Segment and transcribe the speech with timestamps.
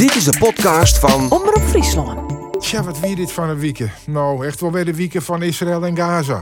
[0.00, 2.32] Dit is de podcast van Omroep Friesland.
[2.62, 3.90] Tja, wat wie dit van een weekend?
[4.06, 6.38] Nou, echt wel weer de weekend van Israël en Gaza.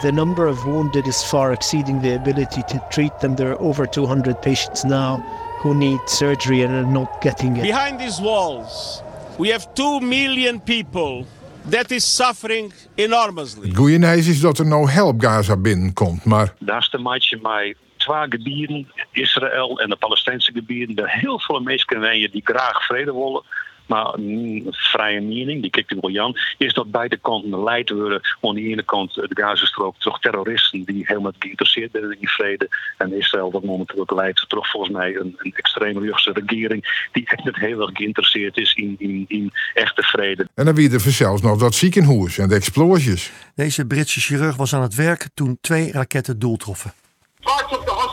[0.00, 3.34] The number of wounded is far exceeding the ability to treat them.
[3.34, 5.22] There are over 200 patients now
[5.58, 7.62] who need surgery and are not getting it.
[7.62, 9.02] Behind these walls,
[9.38, 11.26] we have 2 million people
[11.68, 13.68] that is suffering enormously.
[13.68, 17.38] Het goeie nieuws is dat er nou help Gaza binnenkomt, maar Daar is de matje
[17.42, 17.76] met
[18.10, 23.12] twee gebieden, Israël en de Palestijnse gebieden, daar heel veel mensen wonen die graag vrede
[23.12, 23.42] willen.
[23.90, 28.20] Maar een vrije mening, die kijkt wel Jan, is dat beide kanten leid worden.
[28.40, 32.68] Aan de ene kant de Gazastrook toch terroristen die helemaal geïnteresseerd zijn in vrede.
[32.98, 37.26] En Israël dat momenteel ook leidt toch volgens mij een, een extreem rechtse regering die
[37.26, 40.48] echt niet heel erg geïnteresseerd is in, in, in echte vrede.
[40.54, 43.32] en dan wie er zelfs nog dat ziekenhuis en de explosies.
[43.54, 46.92] Deze Britse chirurg was aan het werk toen twee raketten doel troffen.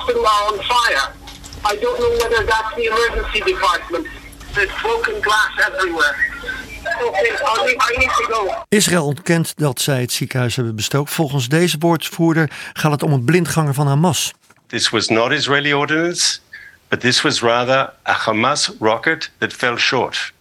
[0.08, 1.12] Hospital are on fire.
[1.66, 4.08] I don't know whether that's the emergency department.
[4.54, 6.16] There's broken glass everywhere.
[7.08, 8.64] Okay, I need, I need to go.
[8.70, 11.12] Israël ontkent dat zij het ziekenhuis hebben bestookt.
[11.12, 14.34] Volgens deze woordvoerder gaat het om een blindganger van Hamas.
[14.68, 16.40] This was not Israeli ordnance,
[16.88, 20.34] but this was rather a Hamas rocket that fell short.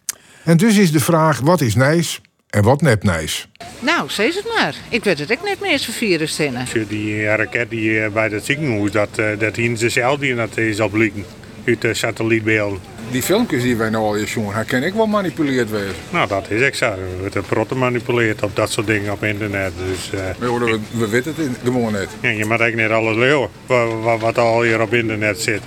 [0.45, 3.49] En dus is de vraag, wat is nijs en wat nep nijs?
[3.79, 4.75] Nou, zeg het maar.
[4.89, 6.67] Ik weet het ook net meer eens voor virus zinnen.
[6.67, 10.57] Voor die raket die eh, bij het ziekenhuis, dat, eh, dat hier zichzelf die dat
[10.57, 11.25] is oplieken.
[11.67, 12.79] Uit de satellietbeelden.
[13.11, 15.95] Die filmpjes die wij nou al eens jongen, kan ik wel manipuleerd wezen.
[16.11, 16.85] Nou, dat is echt zo.
[16.87, 19.73] Er wordt een prot gemanipuleerd op dat soort dingen op internet.
[19.87, 22.09] Dus eh, We, we, we weten het in- gewoon niet.
[22.21, 25.61] ja, je mag eigenlijk niet alles leeuwen wat, wat, wat al hier op internet zit.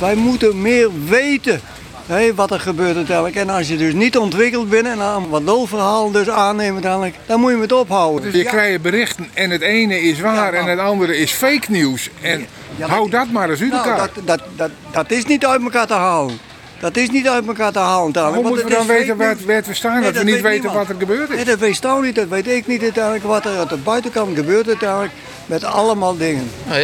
[0.00, 1.60] Wij moeten meer weten
[2.06, 3.36] hè, wat er gebeurt uiteindelijk.
[3.36, 7.40] En als je dus niet ontwikkeld bent en dan wat lulverhaal dus aanneemt uiteindelijk, dan
[7.40, 8.36] moet je het ophouden.
[8.36, 12.08] Je krijgt berichten en het ene is waar en het andere is fake nieuws.
[12.20, 14.08] En Ja, hou dat maar eens uit Nou, elkaar.
[14.14, 16.38] dat, dat, dat, dat is niet uit elkaar te halen.
[16.82, 18.12] Dat is niet uit elkaar te halen.
[18.14, 20.42] Hoe moeten we het dan weten waar, waar we staan, Nee, dat we niet weet
[20.42, 20.88] weten niemand.
[20.88, 21.44] wat er gebeurd Nee, is?
[21.44, 23.24] dat weet Stouw niet, dat weet ik niet uiteindelijk.
[23.24, 25.12] Wat er aan de buitenkant gebeurt uiteindelijk
[25.46, 26.50] met allemaal dingen.
[26.68, 26.82] Nou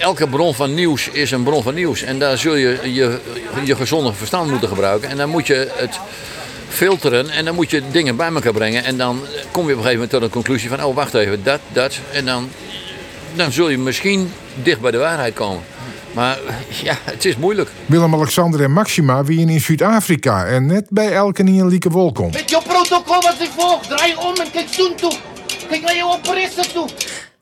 [0.00, 2.02] elke bron van nieuws is een bron van nieuws.
[2.02, 3.18] En daar zul je je,
[3.64, 5.08] je gezonde verstand moeten gebruiken.
[5.10, 5.98] En dan moet je het
[6.68, 8.84] filteren en dan moet je dingen bij elkaar brengen.
[8.84, 9.20] En dan
[9.50, 10.84] kom je op een gegeven moment tot een conclusie van...
[10.84, 11.98] oh, wacht even, dat, dat.
[12.12, 12.50] En dan,
[13.34, 14.32] dan zul je misschien
[14.62, 15.62] dicht bij de waarheid komen.
[16.14, 16.38] Maar
[16.82, 17.70] ja, het is moeilijk.
[17.86, 22.34] Willem-Alexander en Maxima wien in Zuid-Afrika en net bij elke niet een lieke wol komt.
[22.34, 25.12] Met jouw protocol wat ik volg, draai om en kijk zoen toe.
[25.68, 26.88] Kijk naar jouw operissen toe.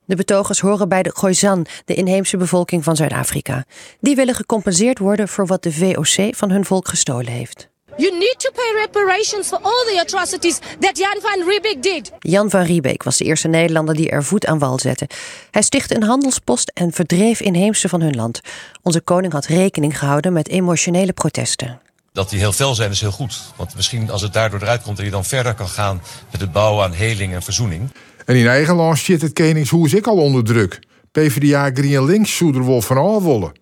[0.04, 3.64] De betogers horen bij de Khoisan, de inheemse bevolking van Zuid-Afrika.
[4.00, 7.68] Die willen gecompenseerd worden voor wat de VOC van hun volk gestolen heeft.
[7.98, 12.12] You need to pay reparations for all the atrocities that Jan van Riebeek did.
[12.18, 15.08] Jan van Riebeek was de eerste Nederlander die er voet aan wal zette.
[15.50, 18.40] Hij stichtte een handelspost en verdreef inheemse van hun land.
[18.82, 21.80] Onze koning had rekening gehouden met emotionele protesten.
[22.12, 23.52] Dat die heel fel zijn is heel goed.
[23.56, 26.52] Want misschien als het daardoor eruit komt dat je dan verder kan gaan met het
[26.52, 27.90] bouwen aan heling en verzoening.
[28.24, 30.78] En in eigen land zit het Koningshoes ik al onder druk.
[31.12, 33.52] PvdA Green Links zou er wel van afwollen.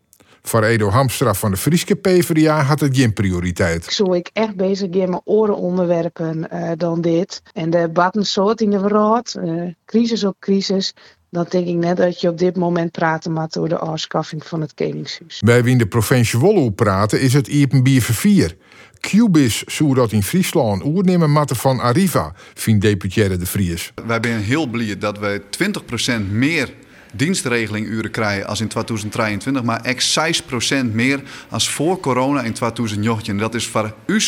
[0.47, 3.85] Voor Edo Hamstra van de Frieske PvdA had het geen prioriteit.
[3.85, 7.43] Zo ik echt bezig in mijn oren onderwerpen eh, dan dit.
[7.53, 10.95] En de debatten soort in de wereld, eh, crisis op crisis.
[11.31, 14.61] Dan denk ik net dat je op dit moment praten moet over de afschaffing van
[14.61, 15.41] het Koningshuis.
[15.41, 18.57] Bij wie in de provincie Wolle praten is het Iepenbier vervier.
[19.01, 23.93] Cubis zou dat in Friesland oernemen matten van Arriva, vindt deputaire de Vries.
[24.07, 26.75] Wij zijn heel blij dat we 20% meer
[27.13, 30.19] dienstregelinguren krijgen als in 2023, maar ex
[30.83, 33.39] 6% meer als voor corona in 2019.
[33.39, 34.21] Dat is voor u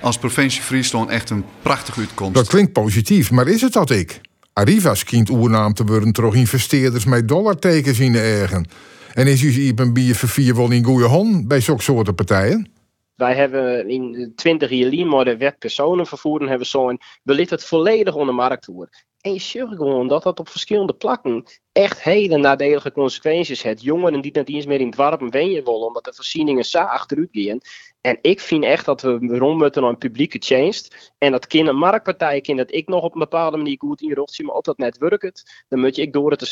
[0.00, 2.34] als provincie Friesland echt een prachtige uitkomst.
[2.34, 4.20] Dat klinkt positief, maar is het dat ik?
[4.52, 8.66] Arriva schijnt oernaam te worden door investeerders met dollartekens in de eigen.
[9.14, 12.70] En is uw Iepenbier vervier wel in goede hand bij zulke soorten partijen?
[13.14, 18.14] Wij hebben in 20 jaar maar de wet personenvervoer en hebben zo'n lieten het volledig
[18.14, 18.88] onder markt toe.
[19.22, 23.82] En je gewoon dat op verschillende plakken echt hele nadelige consequenties heeft.
[23.82, 27.28] Jongeren die niet eens meer in het warm wenjen willen, omdat de voorzieningen zo achteruit
[27.30, 27.58] gaan.
[28.00, 30.82] En ik vind echt dat we rond moeten naar een publieke change.
[31.18, 34.12] En dat kind een marktpartij kind dat ik nog op een bepaalde manier goed in
[34.12, 36.46] rot zie, maar dat net werkt, dan moet je ik door het te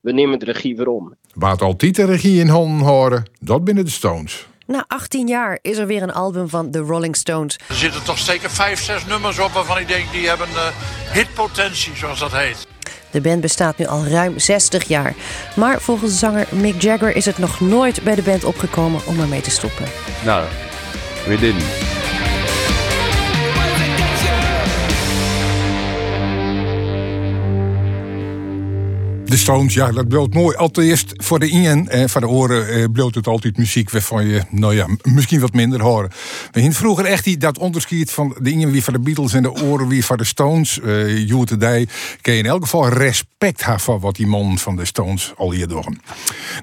[0.00, 1.14] we nemen de regie weer om.
[1.34, 4.46] Waar altijd de regie in handen horen, dat binnen de Stones.
[4.72, 7.58] Na 18 jaar is er weer een album van The Rolling Stones.
[7.68, 10.66] Er zitten toch zeker vijf, zes nummers op waarvan ik denk die hebben uh,
[11.10, 12.66] hitpotentie, zoals dat heet.
[13.10, 15.14] De band bestaat nu al ruim 60 jaar.
[15.56, 19.40] Maar volgens zanger Mick Jagger is het nog nooit bij de band opgekomen om ermee
[19.40, 19.84] te stoppen.
[20.24, 20.44] Nou,
[21.26, 22.01] we didn't.
[29.32, 30.56] De Stones, ja, dat bloot mooi.
[30.56, 34.42] Allereerst voor de ien en voor de oren eh, bloot het altijd muziek waarvan je,
[34.50, 36.10] nou ja, misschien wat minder horen.
[36.50, 39.62] We vroeger echt die, dat onderscheid van de ien wie van de Beatles en de
[39.62, 40.78] oren wie van de Stones.
[40.84, 41.88] Uh, you today.
[42.22, 45.68] Je in elk geval respect hebben voor wat die man van de Stones al hier
[45.68, 46.00] doen.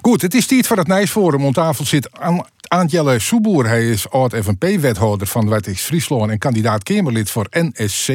[0.02, 1.44] Goed, het is tijd voor het Nijsforum.
[1.44, 7.30] Om tafel zit aan Aantjelle Soeboer, hij is oud-FNP-wethouder van Wettigs Friesland en kandidaat Kamerlid
[7.30, 8.08] voor NSC,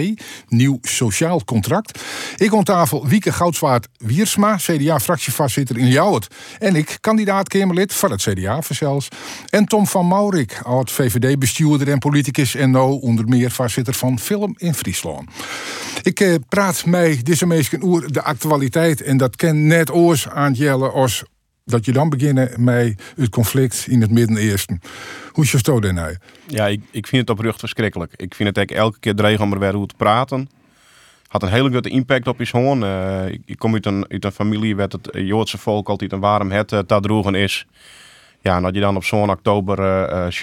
[0.47, 1.99] Nieuw Sociaal Contract.
[2.35, 6.36] Ik aan tafel Wieke Goudswaard Wiersma, CDA-fractievoorzitter in Ljouwert.
[6.59, 9.07] En ik, kandidaat Kamerlid van het CDA verzels.
[9.50, 14.74] En Tom van Maurik, oud-VVD-bestuurder en politicus en nou onder meer voorzitter van Film in
[14.74, 15.30] Friesland.
[16.01, 20.89] Ik eh, praat mij deze meesken oer de actualiteit en dat ken net oors Aantjelle
[20.89, 21.24] als
[21.65, 24.81] dat je dan beginnen met het conflict in het Midden-Oosten.
[25.31, 26.12] Hoe is je stoot daarna?
[26.48, 28.12] Ja, ik, ik vind het oprecht verschrikkelijk.
[28.15, 30.50] Ik vind het eigenlijk elke keer dreig om er te praten.
[31.35, 32.83] Had een hele grote impact op je zoon.
[32.83, 36.19] Uh, ik, ik, kom uit een, uit een familie waar het Joodse volk altijd een
[36.19, 37.67] warm het uh, droegen is.
[38.41, 39.79] Ja, en dat je dan op zo'n oktober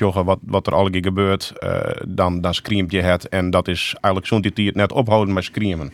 [0.01, 1.53] uh, wat, wat er allemaal gebeurt,
[2.09, 3.29] dan, dan screamt je het.
[3.29, 5.93] En dat is eigenlijk zo'n die het net ophouden met screamen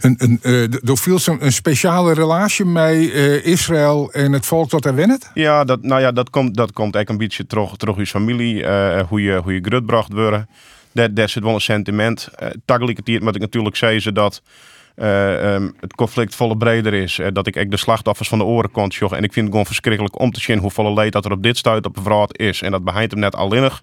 [0.00, 4.94] een, een, uh, viel een speciale relatie met uh, Israël en het volk dat er
[4.94, 5.30] wennet?
[5.34, 8.62] Ja, dat, nou ja, dat komt, dat komt eigenlijk een beetje terug, terug je familie,
[8.62, 10.48] uh, hoe je, hoe je grutbracht worden.
[10.92, 12.28] Daar, daar zit wel een sentiment.
[12.42, 14.42] Uh, tegelijkertijd moet ik natuurlijk zeggen dat
[14.96, 17.20] um, het conflict volle breder is.
[17.32, 20.20] dat ik echt de slachtoffers van de oren kon En ik vind het gewoon verschrikkelijk
[20.20, 22.62] om te zien hoe volle leed dat er op dit stuit op de is.
[22.62, 23.82] En dat behind hem net alleenig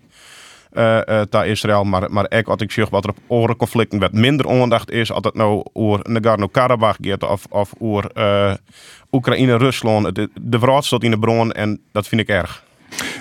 [0.73, 0.99] uh,
[1.31, 1.83] uh, Israël.
[1.83, 5.11] Maar, maar ook wat ik zeg, wat er op orenconflicten wat minder aandacht is.
[5.11, 8.11] Als het nou over Nagorno-Karabakh gaat of, of over
[9.11, 10.15] Oekraïne-Rusland.
[10.15, 12.64] De, de staat in de bron en dat vind ik erg.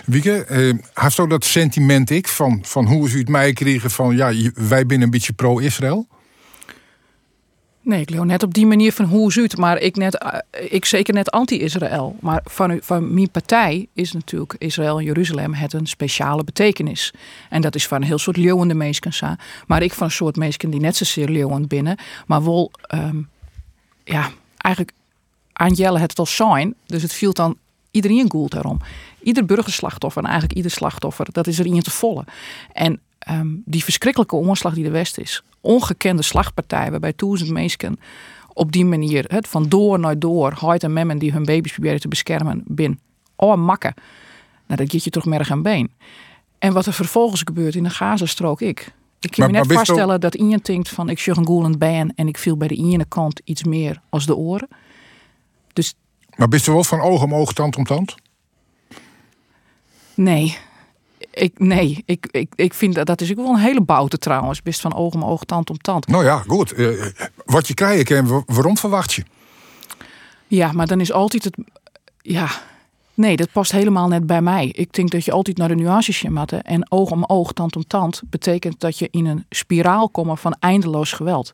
[0.04, 4.16] Wieke, uh, heeft ook dat sentiment ik van, van hoe ze het mij kregen van
[4.16, 6.06] ja, wij zijn een beetje pro-Israël?
[7.84, 10.38] Nee, ik leer net op die manier van hoe het, maar ik, net, eh,
[10.72, 12.16] ik zeker net anti-Israël.
[12.20, 17.12] Maar van, van mijn partij is natuurlijk Israël en Jeruzalem het een speciale betekenis.
[17.50, 19.38] En dat is van een heel soort leeuwende mensen.
[19.66, 23.28] Maar ik van een soort mensen die net zozeer leeuwend binnen, maar wel, um,
[24.04, 24.96] ja, eigenlijk
[25.52, 26.74] Angela het al zijn.
[26.86, 27.56] Dus het viel dan
[27.90, 28.80] iedereen goed daarom.
[29.24, 32.24] Ieder burgerslachtoffer en eigenlijk ieder slachtoffer, dat is er in te volle.
[32.72, 35.42] En Ehm, die verschrikkelijke omslag die de West is.
[35.60, 37.98] Ongekende slagpartij waarbij duizend mensen
[38.52, 42.00] op die manier het van door naar door, huid en memmen die hun baby's proberen
[42.00, 43.00] te beschermen, bin.
[43.36, 43.94] Oh, makken.
[44.66, 45.90] Nou, dat geeft je toch merg aan been.
[46.58, 48.92] En wat er vervolgens gebeurt in de Gazastrook, ik.
[49.20, 52.28] Ik kan me net voorstellen dat iemand denkt van ik sjug een goelend ben en
[52.28, 54.68] ik viel bij de ene kant iets meer als de oren.
[55.72, 55.94] Dus,
[56.34, 58.14] maar bist u wel van oog om oog, tand om tand?
[60.14, 60.56] Nee,
[61.34, 64.62] ik, nee, ik, ik, ik vind dat dat is ook wel een hele boute trouwens.
[64.62, 66.06] Best van oog om oog, tand om tand.
[66.06, 66.78] Nou ja, goed.
[66.78, 67.06] Uh,
[67.44, 69.22] wat je krijgt en waarom verwacht je?
[70.46, 71.56] Ja, maar dan is altijd het.
[72.20, 72.48] Ja,
[73.14, 74.66] nee, dat past helemaal net bij mij.
[74.66, 76.52] Ik denk dat je altijd naar de nuances moet.
[76.52, 80.56] En oog om oog, tand om tand betekent dat je in een spiraal komt van
[80.60, 81.52] eindeloos geweld.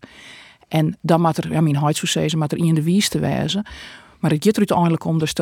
[0.68, 3.66] En dan moet er, ja, mijn huid maar er in de wies te wijzen.
[4.18, 5.34] Maar het gaat er uiteindelijk om dus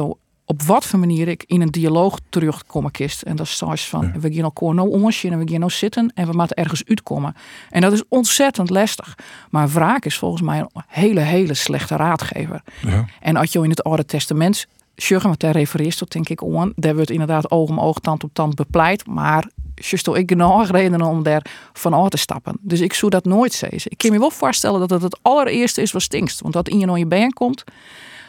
[0.48, 3.22] op wat voor manier ik in een dialoog terugkomen kist.
[3.22, 6.26] En dat is van, we gaan elkaar nou omzien en we gaan nou zitten en
[6.26, 7.34] we moeten ergens uitkomen.
[7.70, 9.14] En dat is ontzettend lastig.
[9.50, 12.62] Maar wraak is volgens mij een hele, hele slechte raadgever.
[12.82, 13.04] Ja.
[13.20, 14.66] En als je in het Oude Testament,
[14.96, 18.24] Sjuggen, wat daar refereert tot, denk ik, on, daar wordt inderdaad oog om oog, tand
[18.24, 19.06] op tand bepleit.
[19.06, 22.58] Maar juist ik genoeg redenen om daar van af te stappen.
[22.60, 23.80] Dus ik zou dat nooit zeggen.
[23.84, 26.40] Ik kan me wel voorstellen dat het het allereerste is wat stinkst.
[26.40, 27.64] Want dat in je naar je been komt,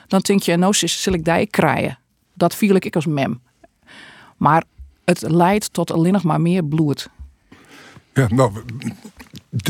[0.07, 1.97] dan denk je, nou, zal ik die krijgen
[2.39, 3.41] dat viel ik als mem.
[4.37, 4.63] Maar
[5.05, 7.09] het leidt tot alleen nog maar meer bloed.
[8.13, 8.51] Ja, nou,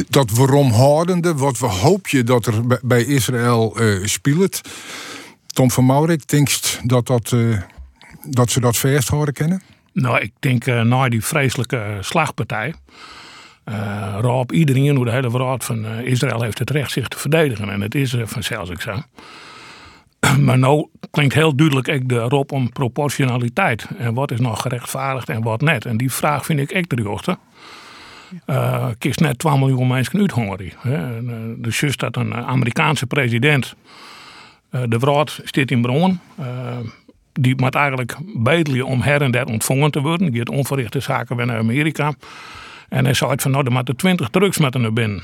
[0.09, 4.61] dat waaromhoudende, wat we hoop je dat er bij Israël uh, speelt.
[5.45, 7.61] Tom van Maurik, denkst dat, dat, uh,
[8.23, 9.61] dat ze dat verst horen kennen?
[9.93, 12.73] Nou, ik denk uh, na die vreselijke slagpartij.
[13.65, 17.69] Uh, Rob, iedereen, hoe de hele wereld van Israël heeft het recht zich te verdedigen.
[17.69, 19.01] En het is vanzelfs ook zo.
[20.45, 23.88] Maar nou klinkt heel duidelijk ook de roep om proportionaliteit.
[23.98, 25.86] En wat is nog gerechtvaardigd en wat net.
[25.86, 27.38] En die vraag vind ik echt de hoogte.
[28.48, 30.71] Uh, kiest net 12 miljoen mensen uithongeren.
[30.86, 33.75] Uh, dus juist dat een Amerikaanse president
[34.69, 36.19] de wereld staat in bron.
[36.39, 36.45] Uh,
[37.33, 40.27] die moet eigenlijk bedelen om her en der ontvangen te worden.
[40.27, 42.13] Die heeft onverrichte zaken bij naar Amerika.
[42.89, 45.24] En hij zei van nou, er moeten 20 drugs met naar binnen.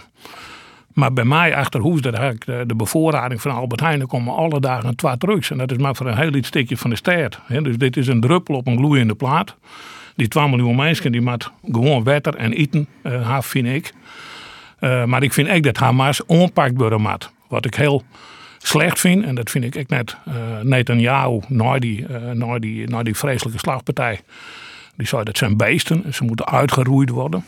[0.95, 2.37] Maar bij mij achter Hoes, de,
[2.67, 5.51] de bevoorrading van Albert Heijn, komen alle dagen twee trucks.
[5.51, 7.39] En dat is maar voor een heel iets stukje van de stad.
[7.47, 9.55] Dus dit is een druppel op een gloeiende plaat.
[10.15, 13.93] Die 2 miljoen mensen die moet gewoon wetter en eten, uh, vind ik.
[14.79, 17.31] Uh, maar ik vind ook dat Hamas onpakt worden moet.
[17.47, 18.03] Wat ik heel
[18.57, 23.15] slecht vind, en dat vind ik echt net uh, Netanyahu, na die, uh, die, die
[23.15, 24.19] vreselijke slagpartij,
[24.95, 27.43] die zei dat zijn beesten, ze moeten uitgeroeid worden.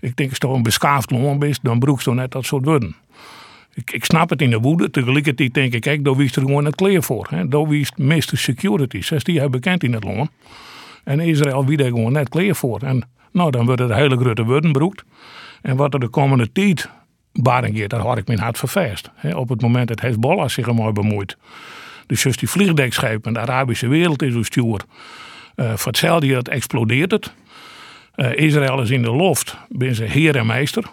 [0.00, 2.96] Ik denk, als toch een beschaafd land bent, dan broek je net dat soort woorden.
[3.74, 4.90] Ik, ik snap het in de woede.
[4.90, 7.26] Tegelijkertijd denk ik, kijk, daar wies er gewoon het kleer voor.
[7.30, 7.48] Hè.
[7.48, 8.22] Daar wies Mr.
[8.32, 9.02] Security.
[9.02, 10.30] Zes die hij bekend in het land.
[11.04, 12.80] En Israël wie er gewoon net kleer voor.
[12.80, 15.04] En nou, dan wordt het hele grote woorden broekt.
[15.62, 16.88] En wat er de komende tijd
[17.32, 18.62] barengeert, daar had ik mijn hart.
[19.14, 19.36] Hè.
[19.36, 21.36] Op het moment dat Hezbollah zich ermee bemoeit.
[22.06, 24.80] Dus juist die vliegdekschepen, de Arabische wereld is zo stuur.
[25.56, 27.32] Uh, voor hetzelfde explodeert het.
[28.18, 30.84] Uh, Israël is in de loft, ben ze heer en meester.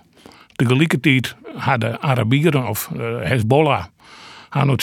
[0.55, 3.83] Tegelijkertijd hadden Arabieren of uh, Hezbollah
[4.49, 4.81] aan het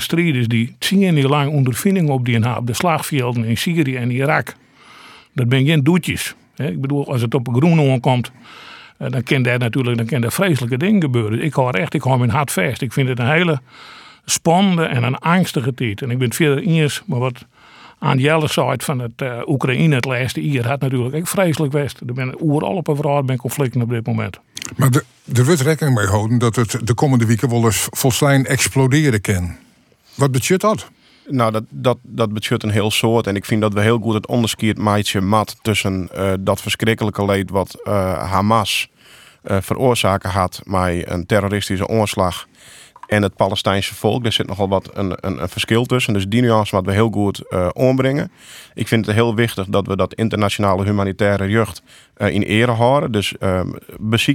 [0.00, 4.54] strijders die tien jaar lang ondervinding op die op de slagvelden in Syrië en Irak.
[5.32, 6.34] Dat ben geen doetjes.
[6.56, 8.32] Ik bedoel, als het op een komt,
[8.98, 11.42] dan kan daar natuurlijk dan kan er vreselijke dingen gebeuren.
[11.42, 12.82] Ik hoor echt, ik hou mijn hart vast.
[12.82, 13.60] Ik vind het een hele
[14.24, 16.02] spannende en een angstige tijd.
[16.02, 17.46] En ik ben verder eens, maar wat
[18.00, 22.00] aan de zijde van het uh, Oekraïne het laatste jaar had natuurlijk ook vreselijk west.
[22.00, 22.88] Er zijn overal op
[23.28, 24.40] een conflicten op dit moment.
[24.76, 25.04] Maar de,
[25.34, 29.56] er wordt rekening mee houden dat het de komende weken wel eens volslijn exploderen kan.
[30.14, 30.90] Wat betekent dat?
[31.26, 33.26] Nou, dat, dat, dat betekent een heel soort.
[33.26, 37.24] En ik vind dat we heel goed het onderscheid maatje mat tussen uh, dat verschrikkelijke
[37.24, 38.88] leed wat uh, Hamas
[39.44, 42.46] uh, veroorzaken had met een terroristische oorslag
[43.10, 44.24] en het Palestijnse volk.
[44.24, 46.12] Er zit nogal wat een, een, een verschil tussen.
[46.12, 48.30] Dus die nuance wat we heel goed uh, ombrengen.
[48.74, 51.82] Ik vind het heel wichtig dat we dat internationale humanitaire jeugd
[52.18, 53.12] uh, in ere houden.
[53.12, 53.60] Dus uh,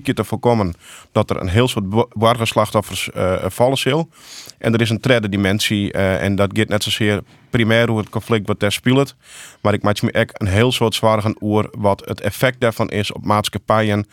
[0.03, 0.74] je te voorkomen
[1.12, 4.10] dat er een heel soort wargeslachtoffers uh, vallen zal.
[4.58, 8.48] En er is een derde dimensie en dat gaat net zozeer primair hoe het conflict
[8.48, 9.15] wat daar speelt.
[9.62, 13.12] Maar ik maak me echt een heel soort zwaar oer wat het effect daarvan is
[13.12, 14.05] op maatschappijen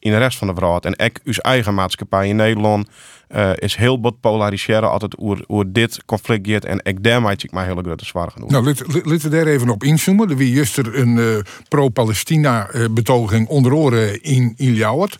[0.00, 0.84] in de rest van de wereld.
[0.84, 2.88] En ook uw eigen maatschappij in Nederland
[3.28, 5.14] uh, is heel wat polariseren altijd
[5.46, 6.64] hoe dit conflict gaat.
[6.64, 8.50] En ik daar maak ik maar heel grote zwaar genoeg.
[8.50, 10.30] Nou, laten we daar even op inzoomen.
[10.30, 11.38] Er wie juist er een uh,
[11.68, 15.16] pro-Palestina-betoging onder oren in, in Ljouwert.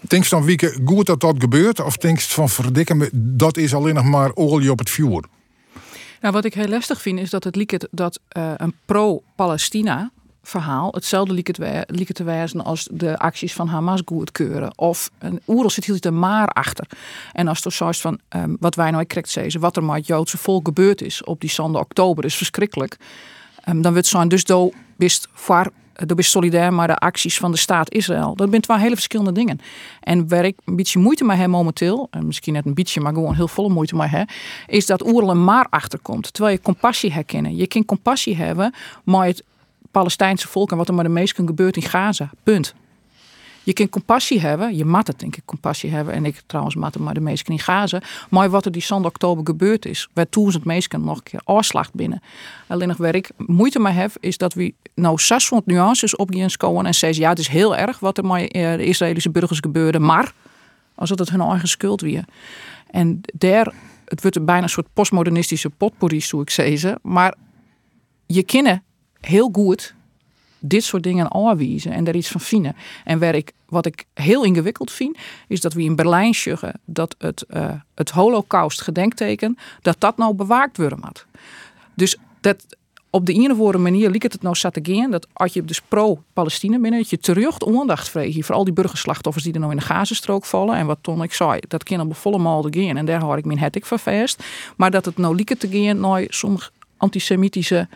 [0.00, 1.80] Denk je dan, Wieke, goed dat dat gebeurt?
[1.80, 5.24] Of denk je van, verdikken me, dat is alleen nog maar olie op het vuur?
[6.20, 10.10] Nou, wat ik heel lastig vind, is dat het lieket dat uh, een pro-Palestina
[10.42, 11.34] verhaal hetzelfde
[11.86, 14.78] lieke te wijzen als de acties van Hamas goedkeuren.
[14.78, 16.86] Of een oerel zit hier een maar achter.
[17.32, 20.06] En als er zoiets van um, wat wij nou correct zeggen, wat er maar het
[20.06, 22.96] Joodse volk gebeurd is op die zande oktober is verschrikkelijk.
[23.68, 25.70] Um, dan wordt zo'n dus do bist voor
[26.16, 28.34] solidair maar de acties van de staat Israël.
[28.34, 29.60] Dat zijn twee hele verschillende dingen.
[30.00, 33.14] En waar ik een beetje moeite mee heb momenteel, en misschien net een beetje, maar
[33.14, 34.28] gewoon heel volle moeite mee heb,
[34.66, 36.32] is dat oerel een maar achterkomt.
[36.34, 37.56] Terwijl je compassie herkennen.
[37.56, 39.42] Je kan compassie hebben, maar het
[39.92, 42.30] Palestijnse volk en wat er maar de meesten gebeurt in Gaza.
[42.42, 42.74] Punt.
[43.64, 46.14] Je kunt compassie hebben, je mat het denk ik compassie hebben.
[46.14, 48.02] En ik trouwens het maar de meesten in Gaza.
[48.30, 51.40] Maar wat er die zand oktober gebeurd is, waar toen het meesten nog een keer
[51.44, 52.22] afslacht binnen.
[52.66, 56.56] Alleen nog waar ik moeite mee heb, is dat we nou 600 nuances op die
[56.56, 59.58] komen en zeggen, ja het is heel erg wat er met eh, de Israëlische burgers
[59.58, 59.98] gebeurde.
[59.98, 60.32] Maar,
[60.94, 62.24] als het hun eigen schuld weer.
[62.90, 63.72] En daar,
[64.04, 66.98] het wordt bijna een soort postmodernistische potpourri, zou ik zeggen.
[67.02, 67.34] Maar
[68.26, 68.82] je kennen
[69.26, 69.94] heel goed
[70.58, 72.76] dit soort dingen aanwijzen en daar iets van vinden.
[73.04, 73.34] En waar
[73.66, 75.16] wat ik heel ingewikkeld vind,
[75.48, 80.34] is dat we in Berlijn zeggen dat het, uh, het holocaust gedenkteken, dat dat nou
[80.34, 81.26] bewaakt worden moet.
[81.94, 82.76] Dus dat
[83.10, 84.78] op de een of andere manier liep het nou zat
[85.10, 89.44] dat als je dus pro-Palestina binnen, dat je terug aandacht vreeg voor al die burgerslachtoffers
[89.44, 90.76] die er nou in de Gazastrook vallen.
[90.76, 92.38] En wat toen ik zei, dat kan op volle
[92.70, 94.38] gaan en daar hoor ik mijn het ik.
[94.76, 97.88] Maar dat het nou liep te gaan naar sommige antisemitische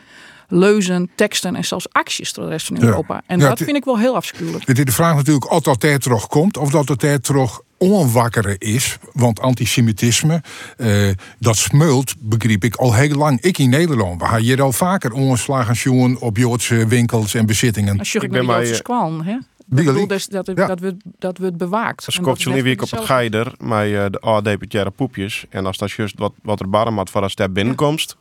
[0.49, 3.23] leuzen, teksten en zelfs acties door de rest van Europa.
[3.27, 4.67] En dat vind ik wel heel afschuwelijk.
[4.67, 7.61] Dit is de vraag natuurlijk of dat er terug komt of dat het er terug
[7.79, 8.99] onwakkeren is.
[9.13, 10.43] Want antisemitisme,
[10.77, 13.41] eh, dat smeult, begreep ik, al heel lang.
[13.41, 17.99] Ik in Nederland, we hier al vaker ongeslagen jongen op Joodse winkels en bezittingen.
[17.99, 19.39] Als je ik naar de Joodse squallen, hè?
[19.71, 20.67] Ik bedoel dus dat, het, ja.
[20.67, 22.07] dat, we, dat we het bewaakt.
[22.07, 25.45] Als kort zo'n week op het geider met uh, de oudeputaire poepjes.
[25.49, 28.17] En als dat juist wat, wat er barm had voor als daar binnenkomst.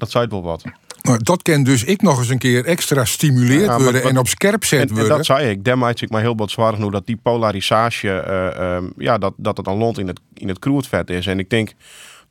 [0.00, 0.62] Dat zei het wel wat.
[1.02, 4.64] Nou, dat kan dus ik nog eens een keer extra stimuleerd worden en op scherp
[4.64, 5.10] zet worden.
[5.10, 5.64] En dat zei ik.
[5.64, 9.34] Daar maak ik maar heel wat zwaar genoeg dat die polarisatie, uh, uh, ja, dat,
[9.36, 11.26] dat het een land in het, in het kroetvet is.
[11.26, 11.72] En ik denk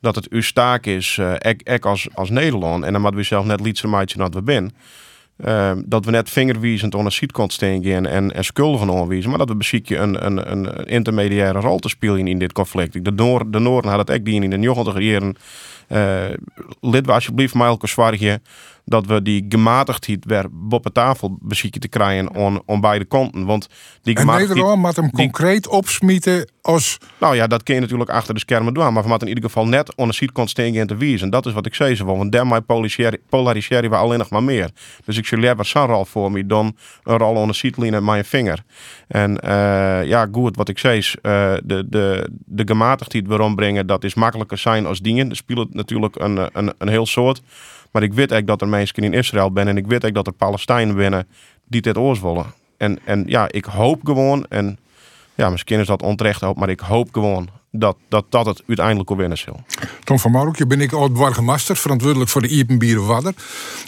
[0.00, 3.44] dat het uw staak is, uh, ik, als, als Nederland, en dan moeten we zelf
[3.44, 4.74] net lietse maatje dat we zijn.
[5.44, 9.54] Uh, dat we net vingerwijzend onder sietkant gaan en, en schuldigen onwijzen, maar dat we
[9.54, 13.04] beziekje een, een, een intermediaire rol te spelen in dit conflict.
[13.04, 15.32] De, Noor, de Noorden had het ook die in de 90 jaren uh,
[16.80, 18.40] lid we alsjeblieft elke zwaarje
[18.90, 23.44] dat we die gematigdheid weer boven tafel bezieken te krijgen on, on beide kanten.
[23.44, 23.68] Want
[24.02, 24.26] die En.
[24.26, 26.98] Nederland moet hem concreet opsmieten als...
[27.18, 28.92] Nou ja, dat kun je natuurlijk achter de schermen doen.
[28.92, 31.30] Maar we moeten in ieder geval net aan de zijkant staan en te wijzen.
[31.30, 32.04] Dat is wat ik zei zo.
[32.04, 32.60] Want daarmee
[33.28, 34.70] polariseren we alleen nog maar meer.
[35.04, 38.02] Dus ik zie liever zo'n rol voor me dan een rol aan de zijlijn met
[38.02, 38.64] mijn vinger.
[39.08, 43.86] En eh, ja, goed, wat ik zei is, eh, de, de, de gematigdheid waarom brengen,
[43.86, 45.30] dat is makkelijker zijn als dingen.
[45.30, 47.42] Er speelt natuurlijk een, een, een heel soort.
[47.90, 50.26] Maar ik weet eigenlijk dat er mensen in Israël zijn en ik weet eigenlijk dat
[50.26, 51.26] er Palestijnen binnen
[51.64, 52.46] die dit oors willen.
[52.76, 54.78] En, en ja, ik hoop gewoon, en
[55.34, 59.10] ja, misschien is dat onterecht hoop, maar ik hoop gewoon dat dat, dat het uiteindelijk
[59.10, 59.64] ook winnen zal.
[60.04, 63.34] Tom van Marokje ben ik oud-burgemeester, verantwoordelijk voor de Iepenbieren Wadder.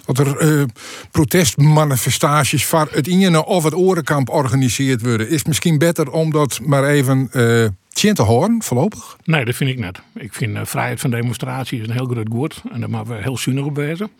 [0.05, 0.63] Dat er eh,
[1.11, 5.29] protestmanifestaties van het Ine of het Orenkamp georganiseerd worden.
[5.29, 9.17] Is misschien beter om dat maar even uh, tjen te horen, voorlopig?
[9.23, 10.01] Nee, dat vind ik net.
[10.13, 12.61] Ik vind uh, vrijheid van demonstratie is een heel groot woord.
[12.71, 14.11] En daar moeten we heel zuinig op wezen.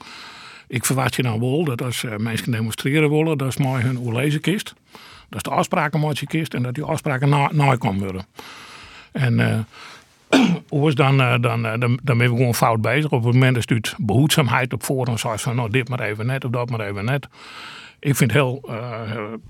[0.67, 3.99] Ik verwacht je nou wel dat als uh, mensen demonstreren willen, dat is mooi hun
[3.99, 4.73] oorlezenkist.
[5.29, 8.25] Dat is de afspraken je kist en dat die afspraken na, na kan worden.
[9.11, 9.39] En
[10.71, 13.11] uh, dan, dan, dan, dan ben we gewoon fout bezig.
[13.11, 16.45] Op het moment dat het behoedzaamheid op voorhand zoals van nou dit maar even net
[16.45, 17.27] of dat maar even net.
[18.03, 18.61] Ik vind het heel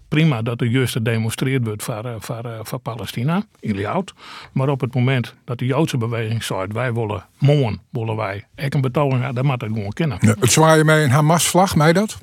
[0.08, 4.14] prima dat er juist gedemonstreerd wordt voor, voor, voor Palestina, in Liaut.
[4.52, 8.74] Maar op het moment dat de Joodse beweging zegt, wij willen morgen, willen wij ik
[8.74, 10.18] een betoging, dan moet dat gewoon kennen.
[10.22, 12.18] Ja, het zwaaien mij een Hamas-vlag, mij dat?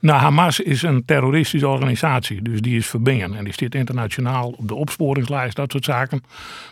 [0.00, 3.34] Nou, Hamas is een terroristische organisatie, dus die is verbinden.
[3.34, 6.22] En die staat internationaal op de opsporingslijst, dat soort zaken.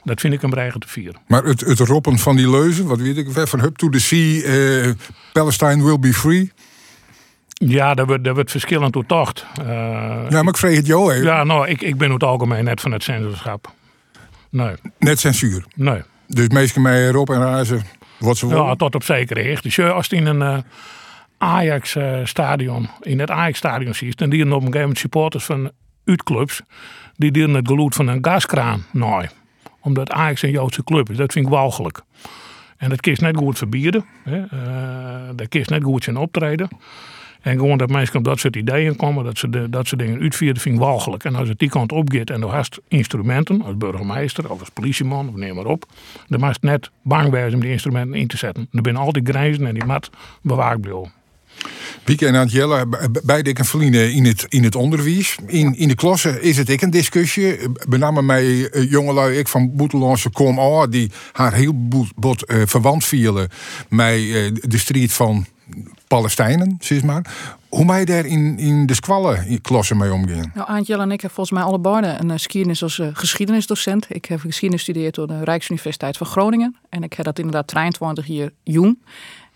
[0.04, 1.20] Dat vind ik een regen te vieren.
[1.26, 4.42] Maar het, het roppen van die leuzen, wat weet ik, van Hub to the Sea,
[4.86, 4.92] uh,
[5.32, 6.52] Palestine will be free.
[7.66, 9.46] Ja, dat wordt, dat wordt verschillend door tocht.
[9.60, 9.66] Uh,
[10.28, 11.24] ja, maar ik vreeg het jou even.
[11.26, 13.72] Ja, nou, ik, ik ben over het algemeen net van het censorschap.
[14.50, 14.74] Nee.
[14.98, 15.64] Net censuur?
[15.74, 16.02] Nee.
[16.26, 17.82] Dus meestal mij erop en razen
[18.18, 18.64] wat ze willen?
[18.64, 19.62] Ja, tot op zekere hicht.
[19.62, 20.40] Dus als het in een...
[20.40, 20.58] Uh,
[21.38, 25.70] Ajax-stadion, in het Ajax-stadion ziet, dan die op een gegeven moment supporters van
[26.04, 26.62] uitclubs,
[27.16, 29.26] die dieren het geluid van een gaskraan nou,
[29.80, 31.16] omdat Ajax een Joodse club is.
[31.16, 32.02] Dat vind ik walgelijk.
[32.76, 34.04] En dat kiest net goed verbieden.
[34.22, 34.40] Hè.
[35.34, 36.68] Dat kiest net goed zijn optreden.
[37.44, 40.20] En gewoon dat mensen op dat soort ideeën komen, dat ze de, dat soort dingen
[40.20, 41.24] uitvieren, vind ik walgelijk.
[41.24, 44.68] En als het die kant op gaat en er hast instrumenten, als burgemeester of als
[44.68, 45.86] politieman of neem maar op,
[46.28, 48.68] dan mag je net bang zijn om die instrumenten in te zetten.
[48.72, 50.10] Er zijn altijd grenzen en die mat
[50.42, 51.12] bewaakt blijven.
[52.04, 52.86] Wieke en Antjelle,
[53.24, 55.38] beide ik en Feline in het, in het onderwijs.
[55.46, 57.56] In, in de klasse is het ik een discussie.
[57.88, 63.48] Benamen mij jongelui, ik van Boetelandse kom oh, die haar heel bot uh, verwant vielen.
[63.88, 65.46] Mij uh, de strijd van
[66.08, 67.34] Palestijnen, zeg maar.
[67.68, 70.50] Hoe mij daar in, in de squallen klasse mee omgaan?
[70.54, 74.06] Nou, Aantje en ik hebben volgens mij alle beide een geschiedenis als uh, geschiedenisdocent.
[74.08, 76.76] Ik heb geschiedenis gestudeerd door de Rijksuniversiteit van Groningen.
[76.88, 78.98] En ik heb dat inderdaad 23 jaar jong.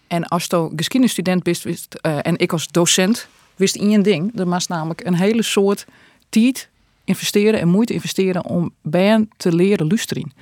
[0.07, 4.39] En als je geschiedenisstudent wist, uh, en ik als docent wist je ding.
[4.39, 5.87] Er was namelijk een hele soort
[6.29, 6.69] tijd
[7.05, 10.33] investeren en moeite investeren om bij te leren luisteren.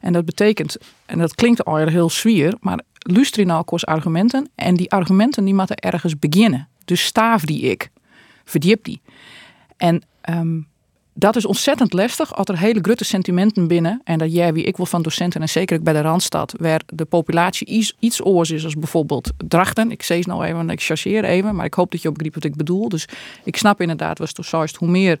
[0.00, 2.80] En dat betekent, en dat klinkt al heel zwier, maar
[3.12, 4.48] luisteren nou argumenten.
[4.54, 6.68] En die argumenten die moeten ergens beginnen.
[6.84, 7.90] Dus staaf die ik,
[8.44, 9.00] verdiep die.
[9.76, 10.66] En um,
[11.18, 14.00] dat is ontzettend lastig als er hele grote sentimenten binnen.
[14.04, 17.04] En dat jij, wie ik wil van docenten, en zeker bij de Randstad, waar de
[17.04, 19.90] populatie iets, iets oors is als bijvoorbeeld Drachten.
[19.90, 22.56] Ik zeg nou even, ik chargeer even, maar ik hoop dat je begrijpt wat ik
[22.56, 22.88] bedoel.
[22.88, 23.08] Dus
[23.44, 25.20] ik snap inderdaad, was juist hoe meer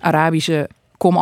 [0.00, 1.16] Arabische kom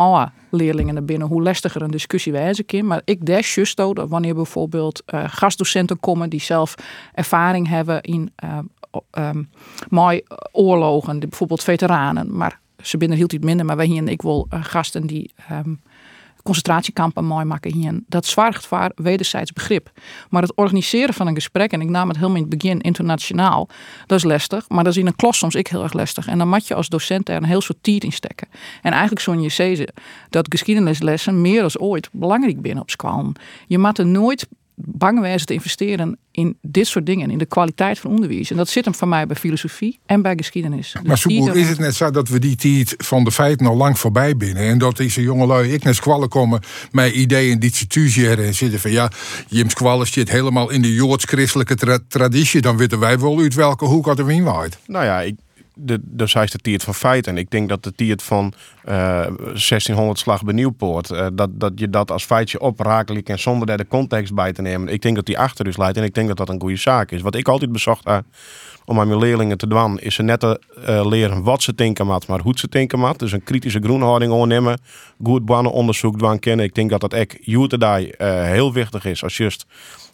[0.55, 2.87] leerlingen naar binnen, hoe lastiger een discussie wijzen kan.
[2.87, 6.75] Maar ik des justo dat wanneer bijvoorbeeld uh, gastdocenten komen die zelf
[7.13, 8.57] ervaring hebben in uh,
[9.11, 9.49] um,
[9.89, 14.47] mooi oorlogen, bijvoorbeeld veteranen, maar ze binnen hield iets minder, maar wij hier ik wil
[14.53, 15.81] uh, gasten die um,
[16.45, 18.01] concentratiekampen mooi maken hier.
[18.07, 19.91] Dat zwaart voor wederzijds begrip.
[20.29, 23.69] Maar het organiseren van een gesprek, en ik nam het helemaal in het begin internationaal,
[24.05, 24.69] dat is lastig.
[24.69, 26.27] Maar dat is in een klas soms ik heel erg lastig.
[26.27, 28.47] En dan moet je als docent daar een heel soort tijd in stekken.
[28.81, 29.49] En eigenlijk zo'n je
[30.29, 33.31] dat geschiedenislessen meer dan ooit belangrijk binnen op school.
[33.67, 37.99] Je moet er nooit bang wezen te investeren in dit soort dingen, in de kwaliteit
[37.99, 38.51] van onderwijs.
[38.51, 40.91] En dat zit hem van mij bij filosofie en bij geschiedenis.
[40.91, 43.75] Dus maar Soeboer, is het net zo dat we die tijd van de feiten al
[43.75, 46.61] lang voorbij binnen en dat deze jongelui ik naar squallen komen
[46.91, 49.11] met ideeën die ze en zitten van ja,
[49.47, 53.85] Jim Squallen zit helemaal in de joods-christelijke tra traditie, dan weten wij wel uit welke
[53.85, 54.77] hoek had er wien waait.
[54.87, 55.35] Nou ja, ik,
[55.75, 57.31] de zij is de tiert van feiten.
[57.31, 58.95] En ik denk dat de tiert van eh,
[59.37, 63.77] 1600 slag bij Nieuwpoort, eh, dat, dat je dat als feitje oprakelijk en zonder daar
[63.77, 64.93] de context bij te nemen.
[64.93, 67.11] Ik denk dat die achter dus leidt en ik denk dat dat een goede zaak
[67.11, 67.21] is.
[67.21, 68.25] Wat ik altijd bezocht heb
[68.85, 72.05] om aan mijn leerlingen te doen, is ze net te eh, leren wat ze denken
[72.05, 73.19] mat, maar hoe ze denken mat.
[73.19, 74.79] Dus een kritische groenhouding ondernemen,
[75.23, 76.65] goed onderzoek doen kennen.
[76.65, 79.65] Ik denk dat dat echt Jutedai uh, heel wichtig is als juist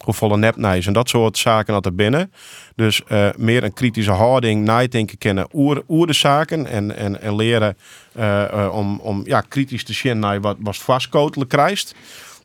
[0.04, 2.32] hoe volle nepnijs en dat soort zaken dat er binnen.
[2.74, 7.76] Dus eh, meer een kritische houding, nadenken kennen oer, de zaken en, en, en leren
[8.12, 11.94] eh, eh, om, ja, kritisch te zien naar wat, wat vastkotelen krijgt.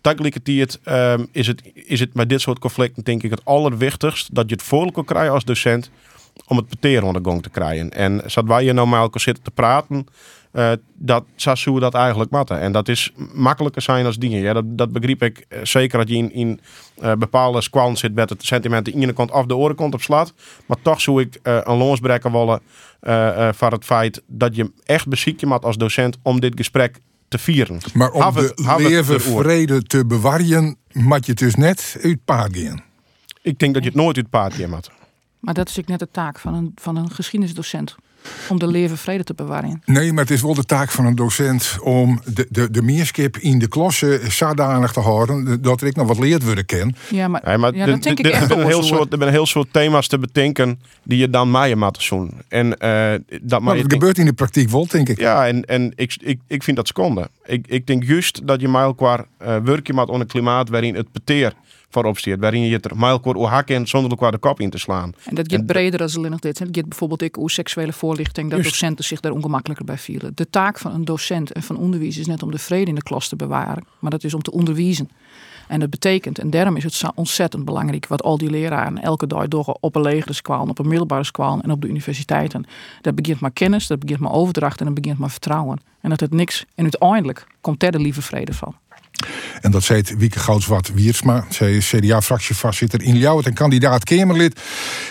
[0.01, 4.49] Tegelijkertijd um, is, het, is het met dit soort conflicten denk ik het allerwichtigst dat
[4.49, 5.89] je het voor kan krijgen als docent
[6.47, 7.89] om het peteren onder de te krijgen.
[7.89, 10.07] En zodat wij hier nou met elkaar zitten te praten,
[10.53, 12.59] uh, dat zou dat eigenlijk matten.
[12.59, 14.41] En dat is makkelijker zijn als dingen.
[14.41, 16.59] Ja, dat, dat begreep ik eh, zeker dat je in, in
[17.03, 20.33] uh, bepaalde squan zit met het sentimenten in de kant af de orenkant op slaat.
[20.65, 22.61] Maar toch zou ik een loonsbrekken willen
[23.55, 27.37] voor het feit dat je echt beziek je mat als docent om dit gesprek te
[27.37, 27.79] vieren.
[27.93, 32.83] Maar om have de leven vrede te bewaren, moet je dus net uit paard gaan.
[33.41, 34.91] Ik denk dat je het nooit uit paard gaan moet.
[35.39, 37.95] Maar dat is ik net de taak van een, van een geschiedenisdocent.
[38.49, 39.81] Om de leven vrede te bewaren.
[39.85, 43.37] Nee, maar het is wel de taak van een docent om de, de, de meerskip
[43.37, 46.95] in de klasse zodanig te houden dat ik nog wat leerd worden ken.
[47.09, 49.33] Ja, maar, ja, maar ja, dat denk ik echt een heel soort, Er zijn een
[49.33, 52.31] heel soort thema's te bedenken die je dan maaien moet doen.
[52.47, 55.19] En uh, dat maar het gebeurt in de praktijk wel, denk ik.
[55.19, 57.29] Ja, en, en ik, ik, ik vind dat seconde.
[57.45, 60.95] Ik, ik denk juist dat je mij qua uh, werk je onder een klimaat waarin
[60.95, 61.53] het peteer
[61.89, 62.39] voorop staat.
[62.39, 65.13] Waarin je het er mijlkoor hakken zonder elkaar de kop in te slaan.
[65.23, 66.59] En dat gaat breder dan alleen nog dit.
[66.59, 70.31] Het gaat bijvoorbeeld ik hoe seksuele voorlichting, dat docenten zich daar ongemakkelijker bij vielen.
[70.35, 73.03] De taak van een docent en van onderwijs is net om de vrede in de
[73.03, 73.83] klas te bewaren.
[73.99, 75.09] Maar dat is om te onderwijzen.
[75.67, 79.27] En dat betekent, en daarom is het zo ontzettend belangrijk wat al die leraren elke
[79.27, 82.65] dag door op een legere squaal, op een middelbare squaal en op de universiteiten.
[83.01, 85.79] Dat begint maar kennis, dat begint maar overdracht en dat begint maar vertrouwen.
[86.01, 88.75] En dat het niks, en uiteindelijk komt er de lieve vrede van.
[89.61, 91.45] En dat zei Wieke Goudswart Wiersma.
[91.49, 94.61] Zij is CDA-fractievoorzitter in Ljouwert en kandidaat-Kamerlid.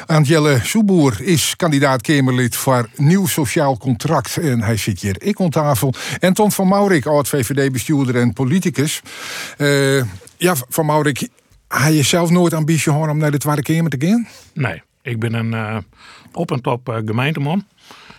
[0.06, 4.36] Antjelle Soeboer is kandidaat-Kamerlid voor Nieuw Sociaal Contract.
[4.36, 5.94] En hij zit hier ik aan tafel.
[6.18, 9.02] En Tom van Maurik, oud-VVD-bestuurder en politicus.
[9.58, 10.02] Uh,
[10.36, 11.28] ja, van Maurik,
[11.68, 14.28] had je zelf nooit ambitie om naar de Tweede Kamer te gaan?
[14.54, 15.76] Nee, ik ben een uh,
[16.32, 17.64] op- en top uh, gemeenteman.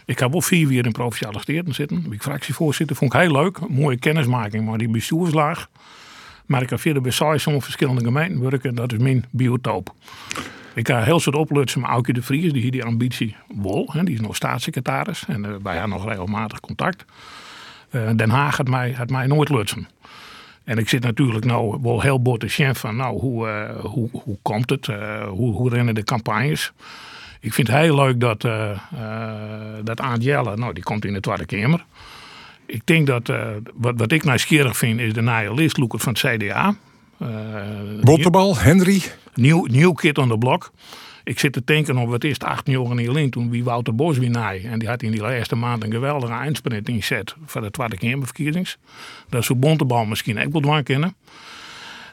[0.07, 2.01] Ik heb wel vier jaar in provinciale steden zitten.
[2.01, 2.95] Ben ik fractievoorzitter.
[2.95, 3.69] Vond ik heel leuk.
[3.69, 5.69] Mooie kennismaking, maar die bestuurslaag.
[6.45, 8.75] Maar ik heb verder bij sommige verschillende gemeenten werken.
[8.75, 9.93] Dat is mijn biotoop.
[10.73, 13.89] Ik heb heel soort oplutsen, maar Aukje de Vries, die hier die ambitie wil.
[13.91, 17.05] Hè, die is nog staatssecretaris en uh, wij hebben nog regelmatig contact.
[17.91, 19.87] Uh, Den Haag had mij, had mij nooit lutsen.
[20.63, 24.37] En ik zit natuurlijk nou wel heel te chef van, nou, hoe, uh, hoe, hoe
[24.41, 24.85] komt het?
[25.29, 26.73] hoe, hoe rennen de campagnes?
[27.47, 28.79] Ik vind het heel leuk dat, uh,
[29.83, 31.85] dat Angela, nou die komt in de Tweede Kamer.
[32.65, 36.41] Ik denk dat, uh, wat, wat ik nieuwsgierig vind, is de nieuwe listloeker van het
[36.41, 36.75] CDA.
[38.01, 39.01] Botterbal, Henry.
[39.33, 40.71] Nieuw, nieuw kid on the block.
[41.23, 44.17] Ik zit te denken op wat is het acht jaar geleden toen wie Wouter Bos
[44.17, 44.65] wie naai.
[44.65, 48.77] En die had in die laatste maand een geweldige eindsprint inzet voor de Tweede Kamerverkiezings.
[49.29, 51.15] Dat zou Bontebal misschien ook wel kennen.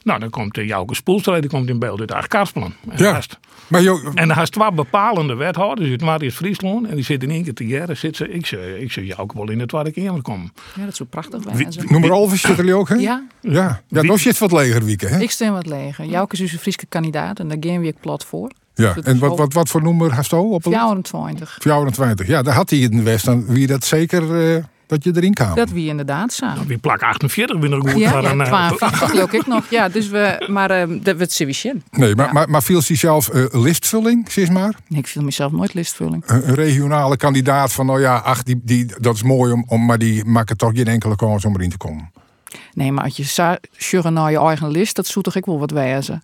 [0.05, 2.75] Nou, dan komt uh, Jouke Spoelstra, die komt in beeld uit Karspelen.
[2.97, 6.87] Ja, haast, maar jo en dan heeft twee bepalende wethouders uit Marius Friesland.
[6.87, 7.97] En die zitten in één keer te jaren.
[7.97, 10.53] Zit ze, ik, zou, ik Jouke wel in de Tweede Kamer komen.
[10.75, 11.43] Ja, dat is zo prachtig.
[11.53, 12.95] Wie, noem maar Alvis zit er ook, hè?
[12.95, 13.27] Ja.
[13.41, 15.21] Ja, ja nog zit wat leger wieken, hè?
[15.21, 16.05] Ik stem wat leger.
[16.05, 18.51] Jouke is dus een Friese kandidaat en daar gaan we plat voor.
[18.75, 20.63] Ja, en wat, wat, wat voor nummer heeft hij op?
[20.63, 21.57] 24.
[21.61, 23.25] 24, ja, daar had hij in de West.
[23.25, 24.55] Dan wie dat zeker...
[24.55, 24.65] Uh,
[24.95, 25.55] dat je erin kwam.
[25.55, 26.55] Dat wie inderdaad samen.
[26.55, 27.99] Nou, wie plak 48 binnen goed.
[27.99, 29.65] Ja, van ja een, 52 geloof ik nog.
[29.71, 31.83] Ja, dus we, maar uh, dat wordt sufficient.
[31.91, 32.33] Nee, maar, ja.
[32.33, 34.75] maar, maar viel hij zelf uh, listvulling, zeg maar?
[34.89, 36.23] Nee, ik viel mezelf nooit listvulling.
[36.27, 39.85] Een, een, regionale kandidaat van, nou ja, ach, die, die, dat is mooi, om, om,
[39.85, 42.11] maar die maken toch geen enkele kans om erin te komen.
[42.75, 46.23] Nee, maar als je naar je eigen list, dat zoet toch ik wel wat wijzen.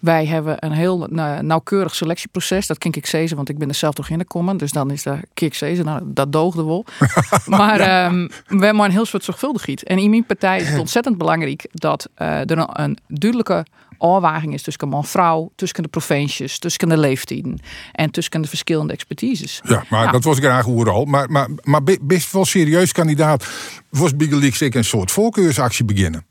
[0.00, 1.06] Wij hebben een heel
[1.40, 2.66] nauwkeurig selectieproces.
[2.66, 4.56] Dat ken ik zezen, want ik ben er zelf toch in gekomen.
[4.56, 5.84] Dus dan is dat kik zezen.
[5.84, 6.84] Nou, dat doogde wel.
[7.46, 8.06] maar ja.
[8.06, 9.82] um, we hebben een heel soort zorgvuldigheid.
[9.82, 13.66] En in mijn partij is het ontzettend belangrijk dat uh, er een, duidelijke
[13.98, 17.60] afwaging is tussen man vrouw, tussen de provincies, tussen de leeftijden
[17.92, 19.60] en tussen de verschillende expertises.
[19.64, 20.12] Ja, maar nou.
[20.12, 21.04] dat was graag al.
[21.04, 23.46] Maar, maar, maar best wel serieus kandidaat
[23.90, 26.24] was Biggelix ik een soort voorkeursactie beginnen.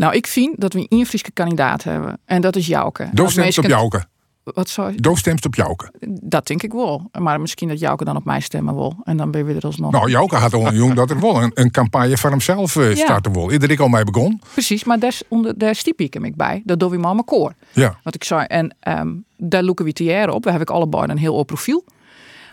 [0.00, 2.18] Nou, ik vind dat we een Frieske kandidaat hebben.
[2.24, 3.08] En dat is Jouke.
[3.12, 4.04] Doos stemt op Jouke.
[4.44, 5.00] Wat zou je?
[5.00, 5.92] Doos stemt op Jouke.
[6.22, 7.10] Dat denk ik wel.
[7.18, 8.96] Maar misschien dat Jouke dan op mij stemmen wil.
[9.04, 9.92] En dan ben je er alsnog.
[9.92, 12.94] Nou, Jouke had al een jong dat er wel een, een campagne voor hemzelf uh,
[12.96, 13.52] starten wil.
[13.52, 14.40] Ieder ik al mee begon.
[14.52, 16.62] Precies, maar daar, onder, daar stiep ik hem ik bij.
[16.64, 17.52] Dat doe we maar mijn koor.
[17.72, 17.98] Ja.
[18.02, 18.44] Wat ik zei.
[18.44, 20.44] En um, daar loeken we te op.
[20.44, 21.84] We hebben allebei een heel open profiel.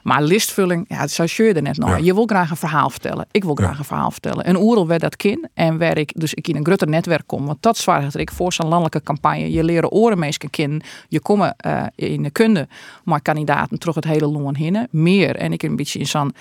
[0.04, 2.00] Maar listvulling, ja, zou je er net nog.
[2.00, 3.28] Je wil graag een verhaal vertellen.
[3.32, 4.44] Ik wil graag een verhaal vertellen.
[4.44, 5.50] En oerel werd dat kin.
[5.54, 7.46] En waar ik dus ik in een groter netwerk kom.
[7.46, 9.52] Want dat zwaar ik voor zo'n landelijke campagne.
[9.52, 10.82] Je leren orenmeesken kennen.
[11.08, 12.68] Je komen uh, in de kunde.
[13.04, 14.88] Maar kandidaten terug het hele loon hinnen.
[14.92, 15.36] Meer.
[15.36, 16.36] En ik een beetje in zo'n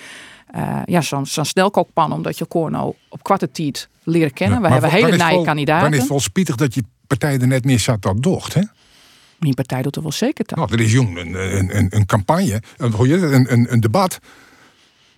[0.56, 2.12] uh, ja, zo'n zo snelkookpan.
[2.12, 4.62] Omdat je nou op kwarte tijd leren kennen.
[4.62, 5.84] We hebben hele nieuwe kandidaten.
[5.84, 8.62] Dan is het wel spietig dat je partij er net meer zat dat docht, hè?
[9.38, 10.58] Mijn partij doet er wel zeker toe.
[10.58, 14.18] Nou, er is jong een, een, een, een campagne, een, een, een, een debat.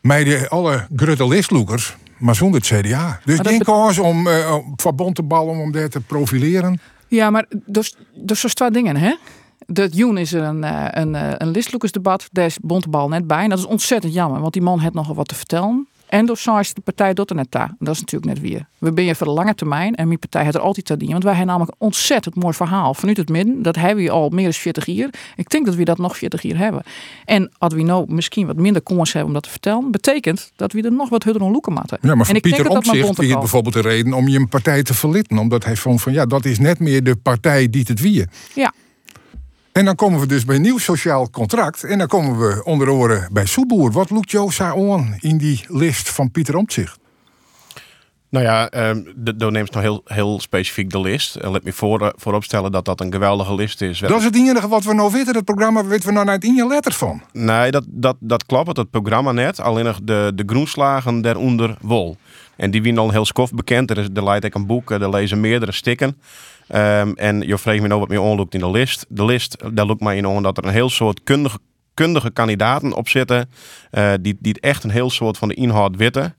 [0.01, 3.21] Met alle grote listloekers, maar zonder het CDA.
[3.25, 6.81] Dus geen kans om uh, van bond te ballen om daar te profileren.
[7.09, 9.15] Ja, maar dus, dus twee dingen, hè?
[9.67, 10.63] De Joen is er een,
[11.01, 12.29] een, een listloekersdebat.
[12.33, 13.43] Daar is Bontebal net bij.
[13.43, 15.89] En dat is ontzettend jammer, want die man heeft nogal wat te vertellen.
[16.09, 17.75] En door is de partij er net daar.
[17.79, 18.67] Dat is natuurlijk net weer.
[18.79, 21.13] We ben je voor de lange termijn en mijn partij heeft er altijd te dienen.
[21.13, 23.63] Want wij hebben namelijk een ontzettend mooi verhaal vanuit het midden.
[23.63, 25.11] Dat hebben we al meer dan 40 jaar.
[25.37, 26.83] Ik denk dat we dat nog 40 jaar hebben.
[27.25, 30.73] En als we nou misschien wat minder kans hebben om dat te vertellen, betekent dat
[30.73, 31.99] we er nog wat hudder loeken matten.
[32.03, 34.83] Ja, maar voor en Pieter dat Omtzigt is bijvoorbeeld de reden om je een partij
[34.83, 35.39] te verlitten.
[35.39, 38.25] Omdat hij vond van ja, dat is net meer de partij die het wie.
[38.55, 38.73] Ja.
[39.79, 41.85] En dan komen we dus bij nieuw sociaal contract.
[41.85, 43.93] En dan komen we onder oren bij Soeboer.
[43.93, 46.99] Wat loekt Joosa on in die list van Pieter Omtzigt?
[48.29, 51.35] Nou ja, um, dan neemt nou heel, heel specifiek de list.
[51.35, 53.99] En let me voor, uh, vooropstellen dat dat een geweldige list is.
[53.99, 55.35] Dat is het enige wat we nou weten.
[55.35, 57.23] Het programma weten we nou net in je letter van.
[57.33, 58.77] Nee, dat, dat, dat klopt.
[58.77, 59.61] Het programma net.
[59.61, 62.17] Alleen nog de, de groenslagen daaronder wol.
[62.57, 63.91] En die winnen al heel skof bekend.
[63.91, 66.17] Er, is, er leidt ik een boek, er lezen meerdere stikken.
[66.75, 69.07] Um, en je vreegt me nou wat meer onlukt in de list.
[69.09, 71.59] De list, daar lukt mij in on dat er een heel soort kundige,
[71.95, 73.51] kundige kandidaten op zitten.
[73.91, 76.35] Uh, die, die echt een heel soort van de inhoud weten.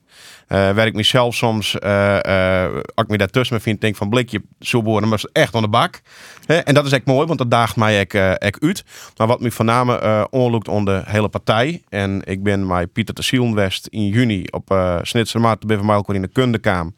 [0.48, 4.42] Uh, waar ik mezelf soms, uh, uh, als ik me daartussen vind, denk van blikje,
[4.60, 6.02] zo worden, maar echt aan de bak.
[6.46, 8.84] en dat is echt mooi, want dat daagt mij echt, echt uit.
[9.18, 11.82] Maar wat me voornamelijk uh, onlukt on de hele partij.
[11.90, 16.22] En ik ben met Pieter de West in juni op uh, Snitsermaat bij Van in
[16.22, 16.96] de Kundekaam.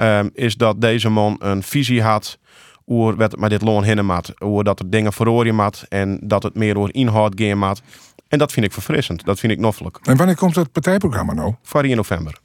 [0.00, 2.38] Um, is dat deze man een visie had
[2.84, 4.32] hoe wat met dit loon hinnen maat.
[4.38, 7.82] Hoe dat er dingen verrooien maat en dat het meer over inhoud gaan maat.
[8.28, 9.24] En dat vind ik verfrissend.
[9.24, 9.98] Dat vind ik noffelijk.
[10.02, 11.54] En wanneer komt het partijprogramma nou?
[11.62, 12.38] Voor in november.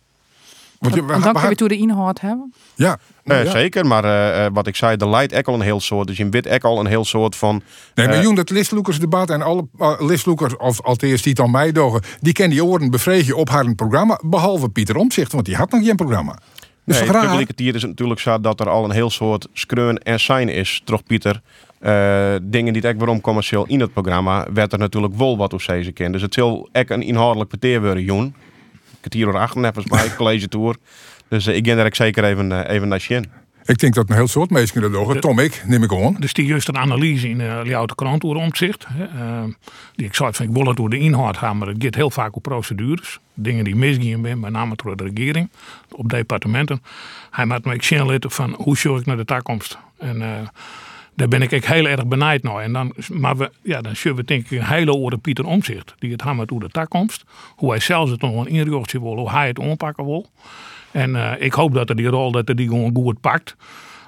[0.80, 2.54] Want, je, dan kun je toe de inhoud hebben?
[2.76, 2.98] Ja.
[3.24, 3.52] Nou, ja.
[3.52, 6.08] Zeker, maar uh, wat ik zei, de light ek al een heel soort.
[6.08, 7.62] Dus je wit ek al een heel soort van.
[7.96, 11.72] Nee, maar uh, Joen, dat listloekersdebat en alle uh, listloekers, of althans die dan mij
[11.72, 14.20] dogen, die kennen die oren bevregen op haar programma.
[14.26, 16.40] Behalve Pieter Omzicht, want die had nog geen programma.
[16.86, 20.20] Dus nee, tegelijkertijd is het natuurlijk zo dat er al een heel soort skreun en
[20.20, 21.42] zijn is, toch Pieter.
[21.82, 25.64] Uh, dingen die echt waarom commercieel in het programma, werd er natuurlijk wel wat op
[25.66, 26.12] deze keer.
[26.12, 28.36] Dus het zal echt een inhoudelijk peteer worden, Joen.
[28.92, 30.76] Ik het hier achter nevens mij, college tour.
[31.28, 33.26] Dus uh, ik ga daar zeker even, uh, even naar.
[33.66, 35.20] Ik denk dat een heel soort mensen dat doen.
[35.20, 36.16] Tom, ik neem ik gewoon.
[36.20, 38.88] Dus die juist een analyse in uh, de krant over omzicht.
[39.16, 39.44] Uh,
[39.96, 42.12] die ik zei van ik wil het door de inhoud gaan, maar het gaat heel
[42.12, 43.20] vaak op procedures.
[43.34, 45.50] Dingen die misgaan zijn, met name door de regering,
[45.92, 46.84] op departementen.
[47.32, 49.78] Hij maakt me ik van hoe zorg ik naar de toekomst.
[49.98, 50.28] En uh,
[51.16, 52.58] daar ben ik echt heel erg benijd naar.
[52.58, 55.96] En dan, maar we, ja, dan zullen we denk ik een hele oren Pieter Omzicht.
[56.00, 57.24] Die het hamert over de toekomst.
[57.56, 60.30] Hoe hij zelfs het nog een inrichtje wil, hoe hij het aanpakken wil.
[60.96, 63.56] En uh, ik hoop dat er die rol dat er die gewoon goed pakt.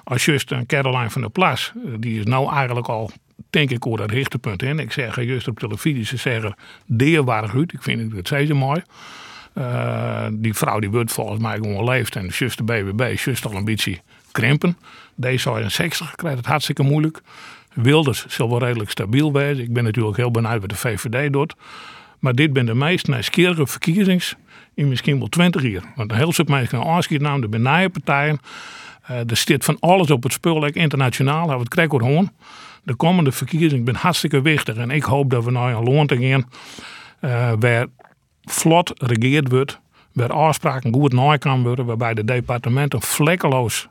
[0.04, 3.10] Als juist een Caroline van der Plas, die is nou eigenlijk al,
[3.50, 4.78] denk ik, over dat richtepunt in.
[4.78, 6.54] Ik zeg juist op televisie, ze zeggen
[6.86, 7.72] deerwaardig uit.
[7.72, 8.82] Ik vind het ze mooi.
[10.32, 12.16] Die vrouw die wordt volgens mij gewoon leeft.
[12.16, 13.98] En juist de BBB, juist al een beetje
[14.32, 14.76] krimpen.
[15.20, 17.20] Een 60 krijgt het hartstikke moeilijk.
[17.74, 19.64] Wilders zal wel redelijk stabiel wezen.
[19.64, 21.54] Ik ben natuurlijk heel benieuwd wat de VVD doet.
[22.18, 24.36] Maar dit ben de meest nieuwsgierige verkiezings
[24.78, 25.92] in misschien wel 20 jaar.
[25.96, 28.40] Want heel stuk mensen gaan afschieten naar de benaaien partijen.
[29.10, 32.30] Uh, er zit van alles op het spul, like internationaal, hebben we het krijg gewoon.
[32.82, 34.76] De komende verkiezingen ben hartstikke wichtig.
[34.76, 36.48] En ik hoop dat we naar een loon gaan
[37.20, 37.86] uh, waar
[38.44, 39.80] vlot regeerd wordt.
[40.12, 41.84] Waar afspraken goed na kan worden.
[41.84, 43.88] Waarbij de departementen vlekkeloos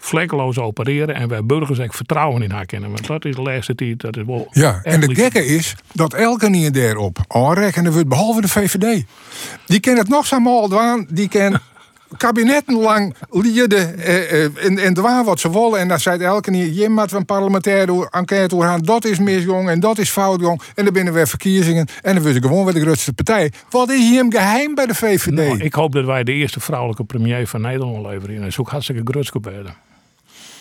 [0.00, 2.90] vlekkeloos opereren en wij burgers echt vertrouwen in haar kennen.
[2.90, 4.48] Want dat is de laatste tijd, dat is wel...
[4.50, 9.04] Ja, en de gekke is dat elke niet daarop aanrekenen wordt, behalve de VVD.
[9.66, 10.68] Die kent het nog zo mal
[11.08, 11.58] die kent
[12.16, 15.78] kabinetten lang lieden eh, eh, en, en dwaan wat ze willen.
[15.78, 18.80] En dan zei elke keer, je moet een parlementaire enquête gaan.
[18.80, 20.62] Dat is misjong en dat is foutjong.
[20.74, 21.86] En dan binnen weer verkiezingen.
[22.02, 23.52] En dan wordt ze gewoon weer de grootste partij.
[23.70, 25.30] Wat is hier geheim bij de VVD?
[25.30, 28.42] Nou, ik hoop dat wij de eerste vrouwelijke premier van Nederland leveren.
[28.42, 29.89] En ook hartstikke gebeuren.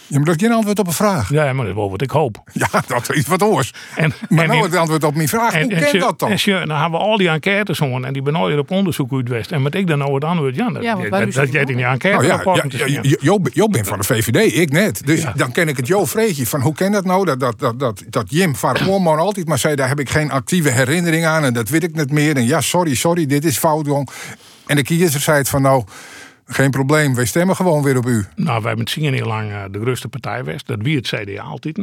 [0.09, 1.29] Ja, maar dat is geen antwoord op een vraag.
[1.29, 2.41] Ja, maar dat is wel wat ik hoop.
[2.53, 3.73] Ja, dat is wat oors.
[3.95, 5.51] En, maar en nou in- het antwoord op mijn vraag.
[5.51, 6.29] Hoe en kent sje- dat dan?
[6.31, 9.29] En dan hebben we al die enquêtes gewoon en die ben al op onderzoek uit
[9.29, 9.51] West.
[9.51, 10.97] En met ik dan nou het antwoord, ja, dat, Ja,
[11.51, 13.15] jij in die enquête Nou ja, ja, ja.
[13.19, 15.05] Jo- Jo bent van de VVD, ik net.
[15.05, 17.25] Dus dan ken ik het Jo Vreetje van hoe ken dat nou?
[17.25, 20.31] Dat, dat, dat, dat, dat Jim van Oorman altijd maar zei, daar heb ik geen
[20.31, 22.35] actieve herinnering aan en dat weet ik niet meer.
[22.35, 24.09] En ja, sorry, sorry, dit is fout, jong.
[24.65, 25.83] En de kiezer zei het van nou,
[26.49, 28.25] geen probleem, wij stemmen gewoon weer op u.
[28.35, 30.67] Nou, wij hebben het heel lang eh, de grootste partij West.
[30.67, 31.79] Dat wie het CDA altijd.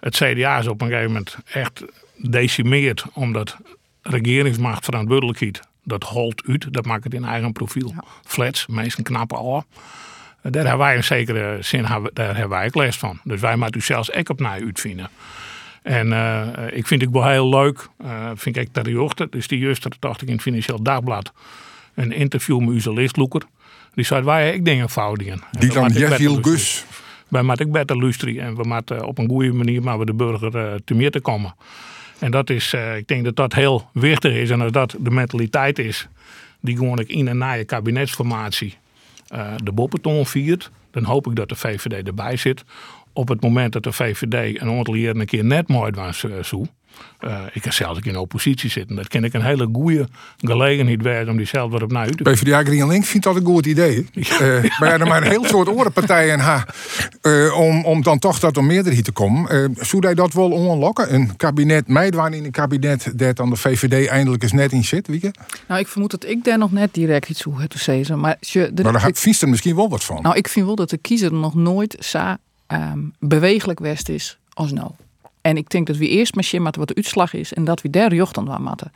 [0.00, 1.84] Het CDA is op een gegeven moment echt
[2.16, 3.56] decimeerd omdat
[4.02, 5.60] regeringsmacht verantwoordelijkheid.
[5.84, 7.94] Dat holt uit, dat maakt het in eigen profiel.
[8.24, 9.64] Flats, meestal knappe al.
[10.42, 13.20] Daar hebben wij in zekere zin hebben- daar hebben wij ook les van.
[13.24, 15.08] Dus wij moeten u zelfs ook op naar uitvinden.
[15.82, 19.58] En eh, ik vind het wel heel leuk, eh, vind ik dat de dus die
[19.58, 21.32] juster dacht ik in het Financieel Dagblad,
[21.94, 23.42] een interview met onze listloeker.
[23.94, 25.42] Die zei, wij ik dingen fout dingen.
[25.52, 26.58] En Die dan moeten Jeff beter Hiel luisteren.
[26.58, 26.84] Gus.
[27.28, 30.56] Wij ook beter luisteren en we moeten op een goede manier maar we de burger
[30.56, 31.54] eh, te meer te komen.
[32.18, 34.50] En dat is, eh, ik denk dat dat heel wichtig is.
[34.50, 36.08] En als dat de mentaliteit is
[36.60, 38.76] die gewoon ik in en na je kabinetsformatie
[39.28, 42.64] eh, de boppeton viert, dan hoop ik dat de VVD erbij zit.
[43.12, 46.66] Op het moment dat de VVD een aantal jaren een keer net mooi was zo.
[47.20, 48.96] Eh, ik kan zelfs ook in de oppositie zitten.
[48.96, 52.16] Dat ken ik een hele goede gelegenheid werden om die zelf weer op naar uit
[52.16, 54.06] te PvdA GroenLinks vindt dat een goed idee.
[54.40, 56.66] Eh maar ja, er maar een heel soort orenpartijen ha,
[57.20, 59.50] eh, om, om dan toch dat om meerderheid te komen.
[59.50, 61.14] Eh zou hij dat wel onlokken?
[61.14, 65.06] Een kabinet meidwaan in een kabinet dat dan de VVD eindelijk eens net in zit,
[65.06, 65.34] Wieke?
[65.68, 68.20] Nou, ik vermoed dat ik daar nog net direct iets hoe te zeggen.
[68.20, 70.22] Maar, je, de, Maar daar ik- vindt er misschien wel wat van.
[70.22, 72.34] Nou, ik vind wel dat de kiezer nog nooit zo
[72.66, 74.90] ehm, bewegelijk west is als nou.
[75.42, 78.14] En ik denk dat we eerst zien wat de uitslag is en dat we daar
[78.14, 78.92] jocht aan matten.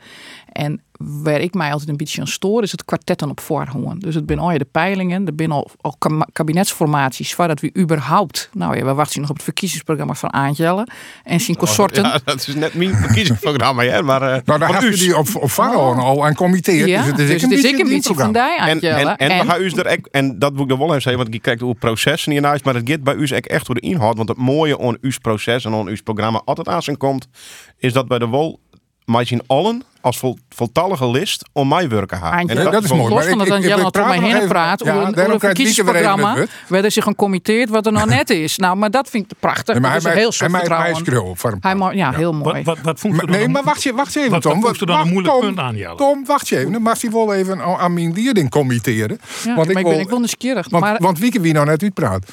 [0.52, 3.98] En waar ik mij altijd een beetje aan stoor is het kwartet dan op voorhouden.
[3.98, 5.70] Dus het ben al je de peilingen, er ben al,
[6.32, 10.86] kabinetsformaties voordat we überhaupt, nou ja, we wachten nog op het verkiezingsprogramma van Aantjelle
[11.24, 12.02] en zien consorten.
[12.02, 14.22] Ja, dat is net mijn verkiezingsprogramma, hè, maar...
[14.22, 14.90] eh, Nou, daar u.
[14.90, 16.88] je die op, op Varroon al aan committeerd.
[16.88, 19.50] Ja, dus het is, dus het is een beetje van die En, en, en, we
[19.50, 22.32] gaan u er en dat moet ik wel even zeggen, want je kijkt hoe processen
[22.32, 24.16] hiernaast, maar het gaat bij u echt door de inhoud.
[24.16, 27.28] Want het mooie aan uw proces en aan uw programma altijd aan zijn komt,
[27.78, 28.60] is dat bij de wol
[29.04, 32.32] mij zien allen als vol, voltallige list om mij werken gaan.
[32.32, 34.84] Aantje, dat is mooi, Los van ik- dat Jan Jelle tot praat mij heen praat
[34.84, 36.36] ja, over een, verkiezingsprogramma.
[36.84, 38.56] er zich gecommitteerd wat er nou net is.
[38.56, 39.74] Nou, maar dat vind ik prachtig.
[39.74, 41.04] Nee, maar dat is hij een heel maakt- hij soort maakt vertrouwen.
[41.06, 41.58] schreeuwen voor hem.
[41.62, 42.62] Hij ma- ja, heel mooi.
[42.62, 44.62] Wat, wat, wat dan nee, maar wacht je, wacht even, Wat- wat Tom.
[44.62, 45.96] vond je dan een Wacht, moeilijk Tom, punt aan, Jelle?
[45.96, 46.72] Tom, wacht je even.
[46.72, 49.18] Dan mag hij wel even aan, mijn leerling committeren.
[49.44, 50.68] Ja, want ik ben wil- ik wel nieuwsgierig.
[50.70, 52.26] Want, maar want Wieke wie nou net uitpraat.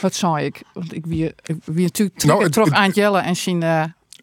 [0.00, 0.62] wat zei ik?
[0.72, 3.62] Want ik wie, ik wie natuurlijk Nou, het- het- aan Jelle en zien.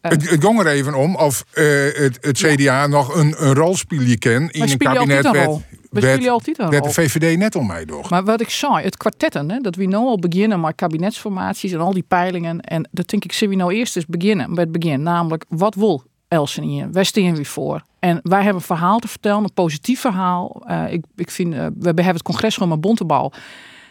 [0.04, 3.54] Eh, Het, het ging er even om of eh, het, het CDA nog een, een
[3.54, 5.62] rol spelen kan in een kabinet altijd een werd, rol?
[5.90, 8.06] We spelen altijd een de VVD net om mij door.
[8.10, 11.80] Maar wat ik zei, het kwartetten, hè, dat we nu al beginnen met kabinetsformaties en
[11.80, 12.60] al die peilingen.
[12.60, 15.02] En dat denk ik, zullen we nou eerst eens beginnen bij het begin.
[15.02, 16.92] Namelijk, wat wil Elsen hier?
[16.92, 17.82] Waar staan we voor?
[17.98, 20.62] En wij hebben een verhaal te vertellen, een positief verhaal.
[20.66, 23.32] Eh, ik, ik vind, we hebben het congres gewoon met Bontebal.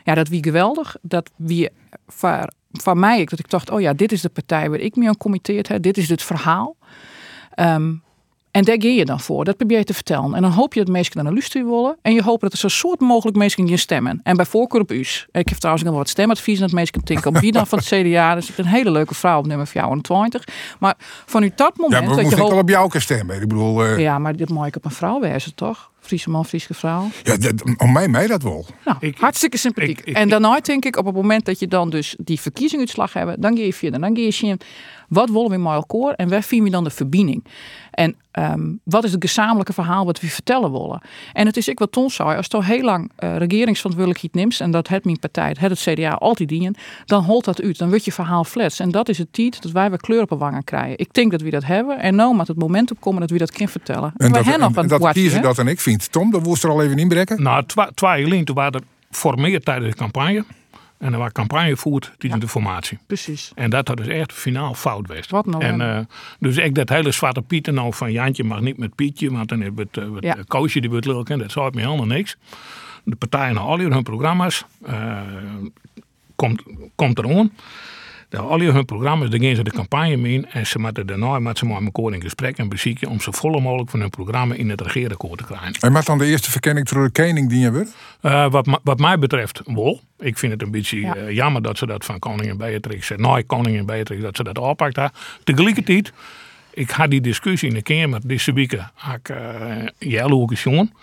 [0.04, 0.96] Ja, dat wie geweldig.
[1.02, 1.70] Dat wie
[2.08, 5.08] van, van mij, dat ik dacht, oh ja, dit is de partij waar ik me
[5.08, 5.82] aan committeerd heb.
[5.82, 6.76] Dit is het verhaal.
[7.52, 7.94] Ehm,
[8.54, 9.46] en daar ga je dan voor.
[9.46, 10.34] Dat probeer je te vertellen.
[10.34, 11.98] En dan hoop je dat mensen naar de luisteren willen.
[12.02, 14.20] En je hoopt dat er zo soort mogelijk mensen je stemmen.
[14.24, 15.28] En bij voorkeur op u's.
[15.32, 18.36] Ik heb trouwens nog wat stemadvies dat mensen denken op wie dan van het CDA.
[18.36, 20.44] Dus ik een hele leuke vrouw op nummer 24.
[20.80, 20.94] Maar
[21.26, 23.36] van u dat moment Ja, maar we dat je wel op jou kunnen stemmen.
[23.42, 23.98] Ik bedoel, eh, ja.
[23.98, 25.92] Ja, maar dit mag ik op een vrouw wezen, toch?
[26.00, 27.08] Friese man, Friese vrouw.
[27.24, 28.66] dat- om mij, mij dat wel.
[28.86, 30.00] Nou, hartstikke sympathiek.
[30.00, 33.58] en daarna denk ik, op het moment dat je dan dus die verkiezingsuitslag hebt, dan
[33.58, 34.00] ga je verder.
[34.00, 34.32] Dan ga je
[35.10, 37.44] wat willen we met elkaar en waar vinden we dan de verbinding?
[37.92, 41.02] En ehm, wat is het gezamenlijke verhaal wat we vertellen willen?
[41.34, 44.60] En het is ik wat Ton zei, als je al heel lang uh, regeringsverantwoordelijkheid neemt,
[44.60, 47.78] en dat het mijn partij, het, het CDA altijd dienen, dan holt dat uit.
[47.78, 48.80] Dan wordt je verhaal flats.
[48.80, 51.00] En dat is het tijd dat wij weer kleur op de wangen krijgen.
[51.00, 52.00] Ik denk dat we dat hebben.
[52.00, 54.14] En nou moet het moment op komen dat we dat kunnen vertellen.
[54.18, 56.12] En dat, nog en, dat kwartje, kiezen dat en ik vind.
[56.12, 57.44] Tom, dat moest er al even inbreken.
[57.44, 60.44] Nou, twee jaar geleden toen waren er formeerd tijdens de campagne.
[61.04, 63.00] En er was campagne gevoerd tijdens de formatie.
[63.08, 63.52] Precies.
[63.56, 65.30] En dat had dus echt finaal fout geweest.
[65.30, 65.64] Wat nou?
[65.64, 66.00] En, eh,
[66.40, 69.62] dus ik dat hele zwarte Pieten nou van Jantje mag niet met Pietje, want dan
[69.62, 70.38] heb het, uh, het Ja.
[70.48, 71.40] koosje die wordt lulken.
[71.40, 72.36] Dat zou het me helemaal niks.
[73.04, 75.22] De partijen al hun programma's eh,
[76.36, 76.64] komt,
[76.96, 77.52] komt er aan.
[78.34, 80.46] De, al hun programma's, daar gaan ze de campagne mee in.
[80.50, 83.60] En ze moeten daarna met ze met elkaar in gesprek en bezieken om zo vol
[83.60, 85.74] mogelijk van hun programma in het regeerakkoord te krijgen.
[85.80, 87.96] En wat dan de eerste verkenning door de koning die je wordt?
[88.22, 90.02] Uh, wat, wat mij betreft wel.
[90.20, 91.18] Ik vind het een beetje Ja.
[91.18, 94.58] uh, jammer dat ze dat van koningin Beatrix, uh, nou koningin Beatrix, dat ze dat
[94.58, 95.12] oppakt daar.
[95.44, 96.14] Tegelijkertijd,
[96.74, 99.38] ik had die discussie in de Kamer deze week, had ik uh,
[99.98, 100.94] Jelle ook eens jongen.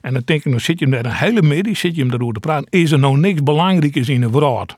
[0.00, 2.10] En dan denk ik, dan zit je hem daar een hele middag, zit je hem
[2.10, 2.66] daarover te praten.
[2.70, 4.76] Is er nou niks belangrijkers in de wereld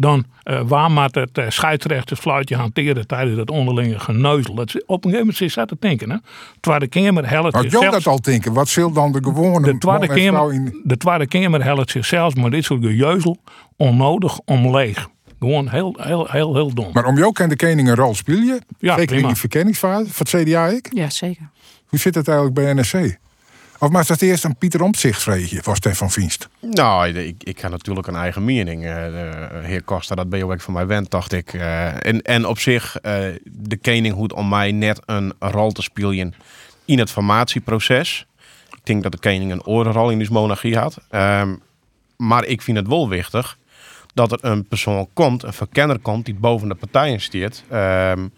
[0.00, 4.54] dan uh, waar moet het uh, scheidsrechtersfluitje hanteren tijdens dat onderlinge geneuzel.
[4.54, 6.10] Dat, is- op een gegeven moment is dat te denken.
[6.10, 6.16] Hè?
[6.60, 8.52] Tweede Kamer helpt Had jou dat al denken?
[8.52, 10.80] Wat zal dan de gewone de Tweede, en Kamer, in...
[10.84, 13.36] de Tweede Kamer helpt zichzelf maar dit soort gejeuzel
[13.76, 15.08] onnodig omleeg.
[15.38, 16.90] Gewoon heel, heel, heel, heel dom.
[16.92, 18.64] Maar om jou kan de koning een rol spelen.
[18.78, 20.88] Ja, Zeker in die verkenningsfase van het CDA ik.
[20.92, 21.50] Ja, zeker.
[21.86, 23.18] Hoe zit het eigenlijk bij NSC?
[23.80, 26.48] Of maar dat eerst een Pieter Omtzigt vreegje was Stefan Veenst?
[26.60, 28.84] Nou, ik, ik heb natuurlijk een eigen mening.
[28.84, 31.54] eh, heer Costa, dat ben je ook van mij wend, dacht ik.
[31.54, 35.82] Eh, en, en op zich, eh, de koning hoeft om mij net een rol te
[35.82, 36.34] spelen
[36.84, 38.26] in het formatieproces.
[38.70, 40.98] Ik denk dat de koning een orenrol in deze monarchie had.
[41.10, 41.54] Ehm,
[42.16, 43.58] maar ik vind het wel wichtig
[44.14, 47.62] dat er een persoon komt, een verkenner komt, die boven de partijen staat.
[47.68, 48.28] ehm,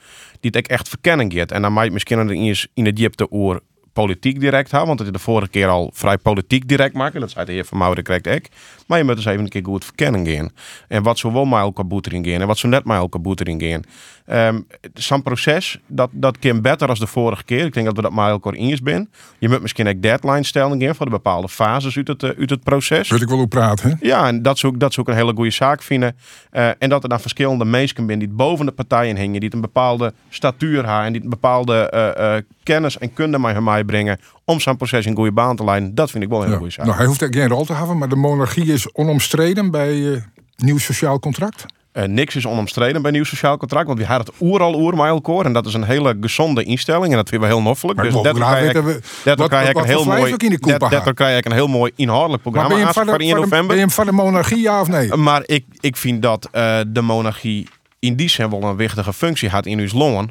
[0.40, 1.52] die het echt verkenning geeft.
[1.52, 3.60] En dan maakt misschien in het diepte oor
[3.92, 7.20] politiek direct hebben, want het is de vorige keer al vrij politiek direct maken.
[7.20, 8.48] Dat zei de heer Van Mouwen krijgt ik.
[8.86, 10.50] Maar je moet dus even een keer goed verkenning gaan.
[10.88, 13.20] En wat zo wel met elkaar boet in gaan en wat zo net met elkaar
[13.20, 13.82] boet in gaan.
[14.26, 14.60] Ehm,
[14.94, 17.64] Zo'n proces, dat, dat kan beter als de vorige keer.
[17.64, 19.10] Ik denk dat we dat met elkaar eens zijn.
[19.38, 22.50] Je moet misschien ook deadline stellen gaan voor de bepaalde fases uit het, eh, uit
[22.50, 23.08] het proces.
[23.08, 23.94] Wil ik wel op praten, hè?
[24.08, 26.16] Ja, en dat zou, ik- dat zou ik een hele goede zaak vinden.
[26.50, 29.60] Eh, en dat er dan verschillende mensen zijn die boven de partijen hingen, die een
[29.60, 34.60] bepaalde statuur hebben en die een bepaalde eh, kennis en kunde met mij brengen om
[34.60, 35.94] zo'n proces in goede baan te leiden.
[35.94, 36.84] Dat vind ik wel een hele goede zaak.
[36.86, 40.20] Nou, hij hoeft geen rol te hebben, maar de monarchie is onomstreden bij eh,
[40.56, 41.64] nieuw sociaal contract.
[41.92, 44.96] Eh, niks is onomstreden bij nieuw sociaal contract, want we hadden het oer al oer
[44.96, 45.44] met elkaar.
[45.44, 47.96] En dat is een hele gezonde instelling en dat vinden we heel noffelijk.
[47.98, 50.34] Maar Dus graag krijg ik- weten we- daardoor wat- krijg ik wat een heel mooi,
[50.38, 53.06] in dat- krijg ik een heel mooi inhoudelijk Maar programma ben je, hem aan van
[53.08, 53.66] voor de, 1 van de- november.
[53.68, 55.16] ben je hem van de monarchie, ja of nee?
[55.16, 57.68] Maar ik, ik vind dat eh, de monarchie
[57.98, 60.30] in die zin wel een wichtige functie had in uw loon.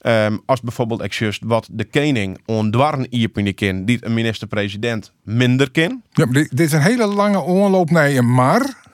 [0.00, 6.02] Ehm, als bijvoorbeeld juist wat de koning ondwarn in kin, die een minister-president minder ken.
[6.10, 8.88] Ja, maar dit, is een hele lange oorloop naar maar.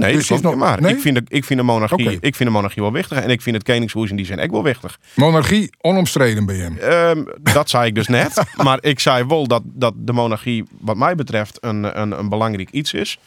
[0.00, 0.80] Nee, Dus is nog- maar.
[0.80, 0.94] nee?
[0.94, 3.18] Ik, vind de, ik, vind de monarchie, ik vind de monarchie wel wichtig.
[3.22, 4.98] En ik vind het koningshoes in die zin ook wel wichtig.
[5.14, 7.28] Monarchie onomstreden bij hem.
[7.42, 8.42] Dat zei ik dus net.
[8.56, 12.70] maar ik zei wel dat, dat de monarchie, wat mij betreft, een, een, een belangrijk
[12.70, 13.18] iets is.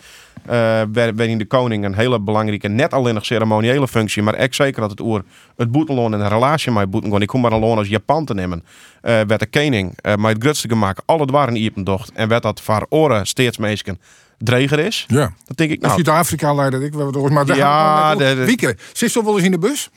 [0.45, 4.81] Waar- waarin de koning een hele belangrijke, net alleen nog ceremoniële functie, maar echt zeker
[4.81, 5.23] dat het oer
[5.57, 8.33] het boetenloon en een relatie met boeten Ik kom maar een loon als Japan te
[8.33, 8.63] nemen.
[9.01, 12.43] eh werd de koning eh met het grootste gemaakt alle dwaren in docht en werd
[12.43, 13.99] dat voor oren steeds meesken
[14.43, 15.05] dreger is.
[15.07, 15.33] Ja.
[15.45, 15.93] Dat denk ik nou.
[15.93, 17.33] Zuid-Afrika leidde ik wel door.
[17.33, 19.57] Maar daar Ja, gaan we de- de- Wieke, zit je toch wel eens in de
[19.57, 19.89] bus?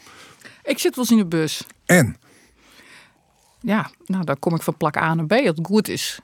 [0.64, 1.62] Ik zit wel eens in de bus.
[1.86, 2.16] En?
[3.60, 6.18] Ja, nou dan kom ik van plak A naar B, als het goed is.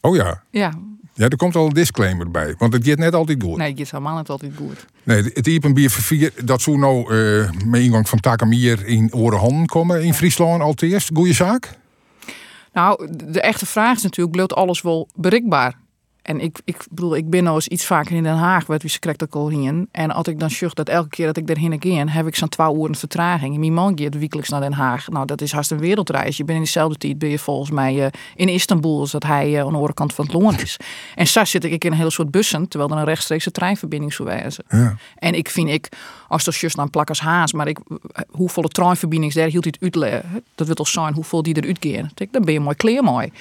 [0.00, 0.42] Oh ja.
[0.50, 0.72] Ja,
[1.14, 2.54] Ja, er komt al een disclaimer bij.
[2.58, 3.56] Want het gaat net altijd goed.
[3.56, 4.86] nee, het is helemaal niet altijd goed.
[5.02, 9.14] Nee, het Iepen Bier voor vier, dat zou nou eh met ingang van Takamier in
[9.14, 11.10] Orenhanden komen in Friesland al te eerst.
[11.14, 11.70] Goeie zaak?
[12.72, 15.78] Nou, de echte vraag is natuurlijk, blijft alles wel bereikbaar?
[16.26, 18.90] En ik, ik bedoel, ik ben nou eens iets vaker in Den Haag, wat wie
[18.90, 19.88] ze krijgt al heen.
[19.90, 22.48] En als ik dan zucht dat elke keer dat ik daarheen ga, heb ik zo'n
[22.48, 23.54] twee uur vertraging.
[23.54, 25.08] En mijn man gaat wekelijks naar Den Haag.
[25.08, 26.36] Nou, dat is haast een wereldreis.
[26.36, 29.54] Je bent in dezelfde tijd, ben je volgens mij eh, in Istanbul, als dat hij
[29.54, 30.76] eh, aan de andere kant van het loon is.
[31.14, 34.28] en zo zit ik in een hele soort bussen, terwijl er een rechtstreekse treinverbinding zou
[34.28, 34.64] wezen.
[34.68, 34.96] Ja.
[35.18, 35.88] En ik vind ik,
[36.28, 37.78] als dat juist naar plakkers haas, maar ik,
[38.30, 40.44] hoeveel treinverbindings daar hield hij het uitleggen.
[40.54, 42.10] Dat wil toch zijn hoeveel die eruit gaan.
[42.30, 43.32] Dan ben je mooi kleer mooi.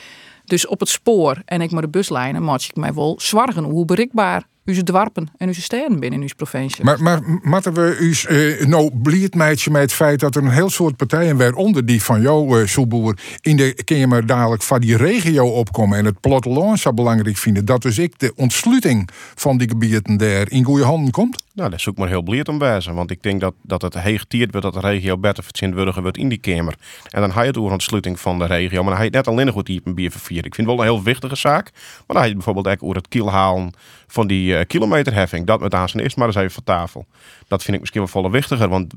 [0.46, 3.86] Dus op het spoor en ik maar de buslijnen, maak ik mij wel zwargen hoe
[3.86, 6.84] bereikbaar uw dwarpen en uw steden binnen uw provincie.
[6.84, 10.49] Maar, maar moeten we u eh, nou bliert meidje met het feit dat er een
[10.49, 14.97] heel soort partijen waaronder die van jou, eh Soeboer, in de Kamer dadelijk van die
[14.97, 19.70] regio opkomen en het platteland zo belangrijk vinden, dat dus ik de ontsluiting van die
[19.70, 21.43] gebieden daar in goede handen komt?
[21.55, 22.93] Nou, dat is ook maar heel blierd om wijzen.
[22.93, 26.30] Want ik denk dat, dat het heegtierd wordt dat de regio beter verzint wordt in
[26.30, 26.76] die kamer.
[27.09, 28.84] En dan je het over ontsluiting van de regio.
[28.84, 30.45] Maar dan je het net alleen nog goed hier een bier vervieren.
[30.45, 31.72] Ik vind het wel een heel wichtige zaak.
[31.74, 33.74] Maar dan ga je het bijvoorbeeld ook over het kiel halen
[34.16, 35.45] van die eh, kilometerheffing.
[35.45, 37.05] Dat met aan zijn eerst maar eens even van tafel.
[37.47, 38.70] Dat vind ik misschien wel volle wichtiger.
[38.70, 38.93] Want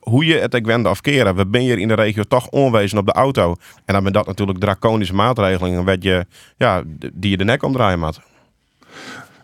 [0.00, 1.36] hoe je het ook wende afkeren.
[1.36, 3.56] We ben hier in de regio toch onwezen op de auto.
[3.84, 5.84] En dan ben dat natuurlijk draconische maatregelingen.
[5.84, 8.20] Wat je, ja, die je de nek omdraaien moet.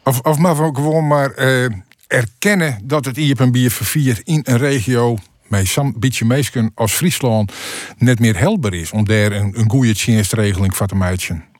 [0.04, 1.70] Of, of maar gewoon maar eh,
[2.06, 5.16] erkennen dat het IEP en bier vervier in een regio
[5.48, 7.52] met zo'n beetje meesken als Friesland
[7.98, 11.51] net meer helder is om daar een, een goede tjenestregeling van te maken.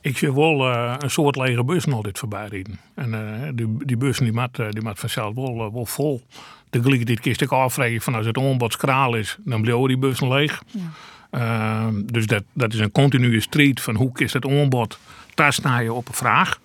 [0.00, 2.80] Ik zie wel eh, een soort lege bus altijd voorbij rijden.
[2.94, 6.22] En eh, die, die bus die maakt, eh, die maakt vanzelf wel, eh, wel vol.
[6.70, 10.62] Tegelijkertijd kiest ik afvragen van als het onbod skraal is, dan blijven die bussen leeg.
[11.30, 14.98] Eh, dus dat, dat is een continue strijd van hoe is het onbod
[15.34, 16.60] daar sta je op een vraag.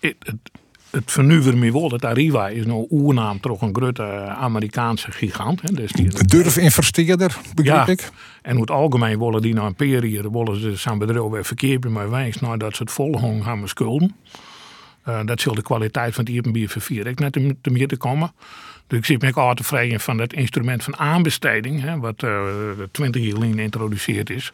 [0.00, 0.50] Het, het,
[0.96, 5.62] het vernuver me wel dat Arriva is nou oernaam toch een grote Amerikaanse gigant.
[5.62, 5.74] Hè.
[5.74, 8.10] Dus die, Durf-investeerder, begrijp ik.
[8.42, 11.88] en hoe het algemeen willen die nou een periode willen ze zijn bedrijf weer verkeerd
[11.88, 14.16] mee wijs nadat ze het volhong gaan schulden.
[15.08, 17.12] Uh, dat zal de kwaliteit van het Iepenbier vervieren.
[17.12, 17.32] Ik net
[17.62, 18.32] te meer te komen.
[18.86, 22.50] Dus ik zit me ook altijd tevreden van dat instrument van aanbesteding, hè, wat uh,
[22.90, 24.52] 20 jaar geleden geïntroduceerd is.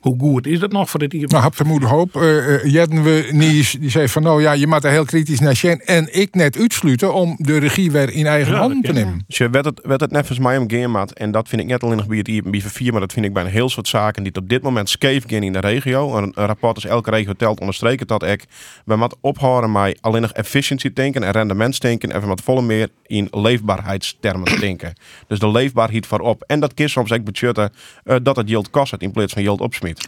[0.00, 1.28] Hoe goed is dat nog voor dit hier?
[1.28, 2.16] Nou, heb de moeder hoop.
[2.16, 5.56] Uh, Jetten we niet, die zei van nou ja, je moet er heel kritisch naar
[5.56, 5.80] zijn.
[5.80, 9.24] En ik net uitsluiten om de regie weer in eigen Ja, handen te nemen.
[9.26, 11.12] Je werd het, werd het net als mij om Geermaat.
[11.12, 13.44] En dat vind ik net alleen nog bij het IPv4, maar dat vind ik bij
[13.44, 16.16] een heel soort zaken die op dit moment scheef gaan in de regio.
[16.16, 18.44] Een, een rapport als elke regio telt onderstreken dat ik.
[18.84, 22.12] We moeten ophouden met alleen nog efficiëntie denken en rendementsdenken.
[22.12, 24.92] En we moeten volle meer in leefbaarheidstermen denken.
[25.26, 26.42] Dus de leefbaarheid voorop.
[26.46, 27.72] En dat kies soms ook budgetten
[28.04, 29.60] eh, dat het yield kost in plaats van yield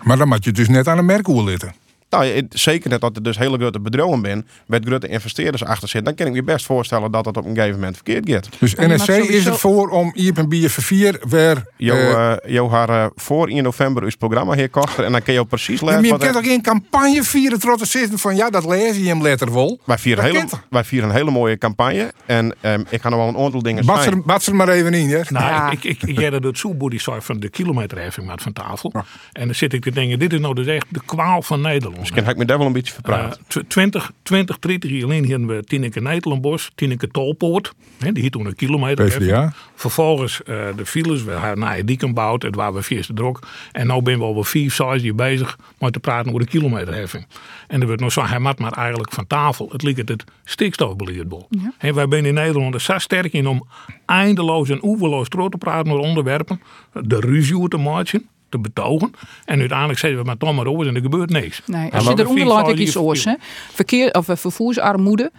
[0.02, 1.74] Maar dan moet je dus net aan een merkoer litten.
[2.10, 5.88] Nou, ja, zeker net dat er dus hele grote bedrijven zijn, met grote investeerders achter
[5.88, 8.48] zitten, dan kan ik me best voorstellen dat dat op een gegeven moment verkeerd gaat.
[8.58, 11.64] Dus NSC is er voor om hier een bier voor vier weer...
[11.76, 15.22] Jo, eh, eh, jo haar eh, voor 1 november uw programma hier kochten en dan
[15.22, 16.00] kun je ook precies lezen.
[16.00, 19.22] maar je kunt toch geen campagne vieren trots zitten van ja, dat lees je hem
[19.22, 19.80] letter wel.
[19.84, 23.28] wij, vieren hele, wij vieren een hele mooie campagne en ehm, ik ga nog wel
[23.28, 24.12] een aantal dingen zeggen.
[24.12, 25.20] er, bats er maar even in, hè?
[25.28, 26.58] Nou, ik, ik, dat het
[26.96, 28.92] zei van de kilometerheffing maar van tafel.
[29.32, 31.97] En dan zit ik te denken, dit is nou dus echt de kwaal van Nederland.
[31.98, 33.36] Misschien heb ik me daar wel een beetje verpraat.
[33.36, 37.72] Eh, tw- 20, 20, 30 jaar geleden hadden we Tineke Nederlandbos, Tineke Tolpoort.
[37.98, 39.04] Hè, die hier toen een kilometer.
[39.04, 39.52] PvdA.
[39.74, 43.46] Vervolgens eh, de files, we hebben naar Dieken gebouwd, het waren we vierste drok.
[43.72, 46.50] En nu ben we al wel vier, zes jaar bezig met te praten over de
[46.50, 47.26] kilometerheffing.
[47.66, 49.68] En er wordt nog zo, hij maakt maar eigenlijk van tafel.
[49.72, 51.48] Het ligt het stikstofbeleidbol.
[51.78, 53.66] En wij zijn in Nederland er zo sterk in om
[54.06, 56.60] eindeloos en oeverloos door te praten over onderwerpen.
[56.92, 59.10] De ruzie te maken, te betogen.
[59.44, 61.62] En uiteindelijk zeggen we maar toch maar over en er gebeurt niks.
[61.66, 63.24] Nee, als je eronder vier, laat ik iets oors.
[63.24, 63.34] hè.
[63.72, 65.30] Verkeer, of, eh, vervoersarmoede.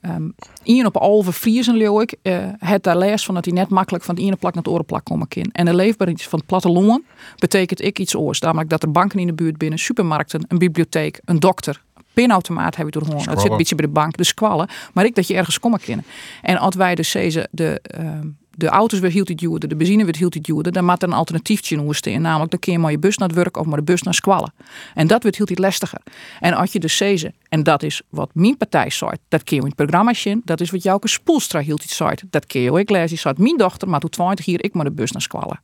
[0.00, 0.28] Ehm
[0.62, 2.14] Ian op Alve Friesen leeuw ik.
[2.22, 4.68] eh, het daar les van dat hij net makkelijk van de ene plak naar de
[4.68, 5.42] andere plak komen kan.
[5.52, 7.02] En de leefbaarheid van het platteland
[7.38, 8.40] betekent ik iets oors.
[8.40, 11.82] Namelijk dat er banken in de buurt binnen, supermarkten, een bibliotheek, een dokter.
[12.12, 13.24] Pinautomaat heb je door gewoon.
[13.24, 14.68] Dat zit een beetje bij de bank, de squallen.
[14.92, 16.04] Maar ik dat je ergens komen kennen.
[16.42, 18.26] En als wij dus deze de, ehm,
[18.56, 21.08] de auto's weer hield het duurder, de benzine weer hield het duurder, dan moet er
[21.08, 22.20] een alternatiefje in.
[22.20, 24.14] Namelijk, dan kun je maar je bus naar het werk of maar de bus naar
[24.14, 24.52] squallen.
[24.94, 26.00] En dat wordt hield het lastiger.
[26.40, 29.62] En als je dus zezen, en dat is wat mijn partij zei, dat kun je
[29.62, 32.14] in het programma zien, dat is wat Jouke Spoelstra hield het zei.
[32.30, 33.34] Dat kun je ook lezen.
[33.34, 35.60] Die mijn dochter maar toen 20 hier ik maar de bus naar squallen.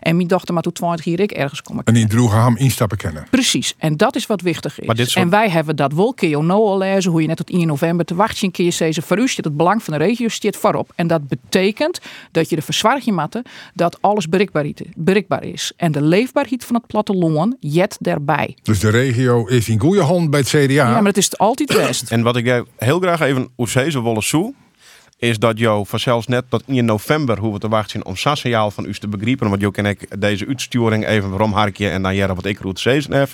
[0.00, 1.84] En mijn dochter maar toen 20 hier ik ergens komen.
[1.84, 3.26] En die droegen hem instappen kennen.
[3.30, 4.86] Precies, en dat is wat wichtig is.
[4.86, 7.50] Maar dit soort- En wij hebben dat wel, nou al lezen, hoe je net tot
[7.50, 10.92] 1 november te wachten je zeggen, voor u het belang van de regio zit voorop.
[10.94, 12.00] En dat betekent
[12.30, 13.44] dat je de verzwaring matte
[13.74, 14.28] dat alles
[14.96, 15.72] bereikbaar is.
[15.76, 18.56] En de leefbaarheid van het platteland jet daarbij.
[18.62, 20.58] Dus de regio is in goede hand bij het CDA.
[20.72, 22.10] Ja, maar het is altijd best.
[22.10, 24.54] En wat ik heel graag even Oezeze willen zoe,
[25.22, 28.70] is dat jou vanzelfs net tot in november hoe we te wachten om zo'n signaal
[28.70, 29.48] van u te begrijpen.
[29.48, 32.80] Want jou ken ik deze uitsturing even waarom harkje en dan jaren wat ik roet
[32.80, 33.28] zezen heb.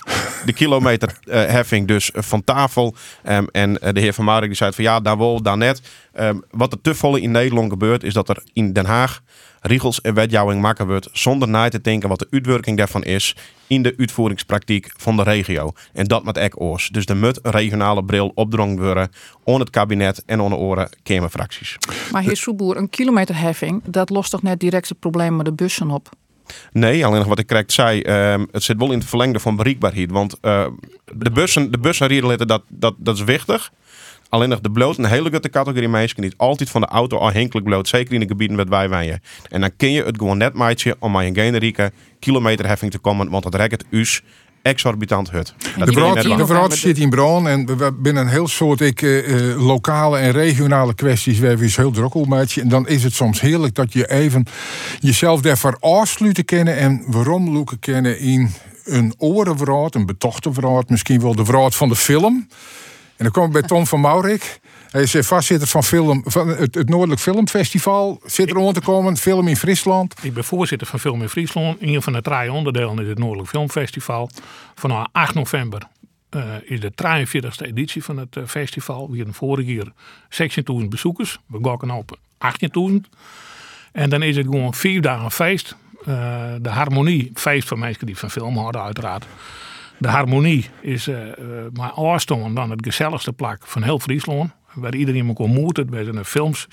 [0.45, 2.95] De kilometerheffing dus eh, van tafel.
[3.23, 5.81] Ehm, en eh, de heer Van Marik die zei van ja, daar wel, daar net.
[6.13, 9.21] Ehm, wat er te volle in Nederland gebeurt is dat er in Den Haag
[9.61, 13.35] regels en wetjouwing maken wordt zonder na te denken wat de uitwerking daarvan is
[13.67, 15.71] in de uitvoeringspraktijk van de regio.
[15.93, 16.89] En dat met ek oors.
[16.89, 19.11] Dus moet een regionale bril opdrongen worden
[19.43, 21.77] on het kabinet en on de oren Kamerfracties.
[22.11, 25.89] Maar heer Soeboer, een kilometerheffing, dat lost toch net direct het probleem met de bussen
[25.91, 26.09] op?
[26.71, 29.55] Nee, alleen nog wat ik correct zei, ehm, het zit wel in het verlengde van
[29.55, 30.11] bereikbaarheid.
[30.11, 30.65] Want eh,
[31.13, 33.71] de bussen, de bussen dat, dat, dat is wichtig.
[34.29, 37.65] Alleen nog de bloot, een hele grote categorie mensen die altijd van de auto afhankelijk
[37.67, 37.87] bloot.
[37.87, 39.21] Zeker in de gebieden met wij wijnen.
[39.49, 43.29] En dan kun je het gewoon net maatje om maar een generieke kilometerheffing te komen.
[43.29, 44.21] Want dat rekt het us
[44.61, 45.53] exorbitant hut.
[45.77, 49.01] Dat De brood, de zit in Bron en we- we binnen een heel soort ik,
[49.01, 52.61] eh, eh, lokale en regionale kwesties waar we eens heel druk op maken.
[52.61, 54.45] En dan is het soms heerlijk dat je even
[54.99, 58.49] jezelf daarvoor afsluiten kennen en waarom loeken kennen in
[58.85, 62.47] een orenvraat, een betochte vraat, misschien wel de vraat van de film.
[63.19, 64.59] En dan komen we bij Tom van Maurik.
[64.89, 68.21] Hij is eh, vastzitter van, film, van het, Noordelijk Filmfestival.
[68.25, 70.15] Zit er rond te komen, film in Friesland.
[70.21, 71.81] Ik ben voorzitter van Film in Friesland.
[71.81, 74.29] Een van de drie onderdelen is het Noordelijk Filmfestival.
[74.75, 75.81] Vanaf 8 november
[76.29, 79.09] eh, is de 43e editie van het eh, festival.
[79.09, 79.91] We hadden vorig jaar
[80.81, 81.39] 16.000 bezoekers.
[81.45, 82.17] We gokken op
[82.91, 83.09] 18.000.
[83.91, 85.75] En dan is het gewoon vier dagen feest.
[86.61, 89.25] De harmonie, feest voor mensen die van film houden uiteraard.
[89.99, 91.17] De harmonie is eh,
[91.73, 94.51] maar afstand dan het gezelligste plak van heel Friesland.
[94.73, 95.77] Waar iedereen elkaar ontmoet.
[95.77, 96.67] Het zijn films.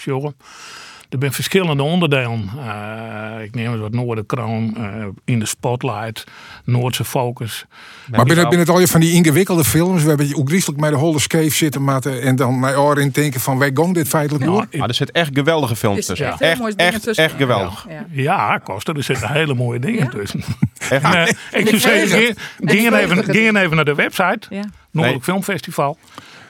[1.08, 2.50] Er zijn verschillende onderdelen.
[2.58, 6.24] Eh, ik neem het wat Noorderkroon, eh in de Spotlight,
[6.64, 7.64] Noordse Focus.
[8.10, 10.90] Maar binnen, binnen het al je van die ingewikkelde films, we hebben ook griezelig met
[10.90, 14.44] de holle skeef zitten matten en dan naar oren denken van wij gong dit feitelijk
[14.44, 14.66] door.
[14.72, 16.26] Maar er zitten echt geweldige films tussen.
[16.26, 17.24] echt Echt, echt, tussen.
[17.24, 17.86] echt geweldig.
[17.88, 18.06] Ja.
[18.10, 20.40] Ja, Koster, er zitten hele mooie dingen tussen.
[20.78, 21.02] Echt.
[21.14, 24.64] En, ik zou zeggen, ging- ging En even, even naar de website, Ja.
[24.90, 25.98] Noordelijk Filmfestival.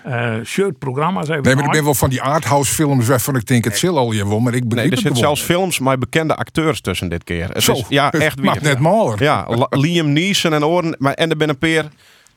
[0.07, 3.46] Eh shirt programma's even Nee, maar ik ben wel van die arthouse films waarvan ik
[3.46, 5.98] denk het zil al je wel, maar ik Nee, er het zitten zelfs films met
[5.98, 7.48] bekende acteurs tussen dit keer.
[7.52, 8.62] Het Zo, is, ja, het echt mag weer.
[8.62, 9.22] net maler.
[9.22, 10.96] Ja, Liam Neeson en oren.
[10.98, 11.88] Maar, en er ben een peer.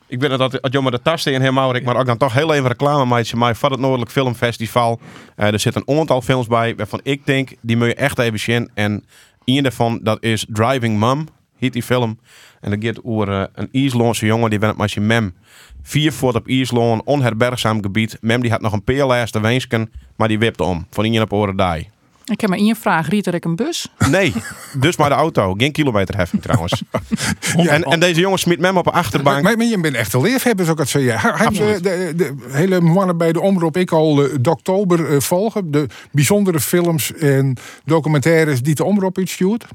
[0.07, 2.33] Ik ben het dat dat jongen de tasten in helemaal, ik maar ook dan toch
[2.33, 4.99] heel even reclame maatje mij van het Noordelijk Filmfestival.
[5.35, 8.39] Eh, er zitten een aantal films bij waarvan ik denk die moet je echt even
[8.39, 8.69] zien.
[8.73, 9.05] En
[9.45, 11.27] een daarvan dat is Driving Mum,
[11.59, 12.19] heet die film.
[12.59, 15.33] En dat gaat over eh, een IJslandse jongen die bent met zijn mem.
[15.81, 18.17] Vier voort op IJsland, onherbergzaam gebied.
[18.21, 20.85] Mem die had nog een peerlijst wensken, maar die wipte om.
[20.89, 21.87] Van ien op oren die.
[22.31, 23.09] Ik heb maar één vraag.
[23.09, 23.87] Rieter ik een bus?
[24.09, 24.33] Nee,
[24.77, 25.53] dus maar de auto.
[25.57, 26.83] Geen kilometerheffing trouwens.
[27.57, 29.43] en, en deze jongen smiet mem op een achterbank.
[29.43, 31.35] Maar, maar je bent echt een leefhebber, zou ik het zeggen.
[31.37, 35.13] Hij heeft de, de, de hele mannen bij de omroep ik al eh, de oktober
[35.13, 35.71] eh, volgen.
[35.71, 39.65] De bijzondere films en documentaires die de omroep uitstuurt.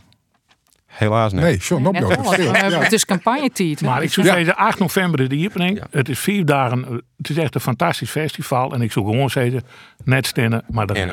[0.94, 1.40] Helaas niet.
[1.40, 2.34] Nee, John, wel.
[2.34, 3.80] Eh, Het is campagnetijd.
[3.80, 3.86] hè?
[3.86, 5.82] Maar ik zou zeggen, 8 november is de opening.
[5.90, 6.84] Het is vier dagen.
[6.84, 8.72] eh, Het is echt een fantastisch festival.
[8.72, 9.62] En ik zou gewoon zeggen,
[10.04, 11.10] net stinnen, maar erin.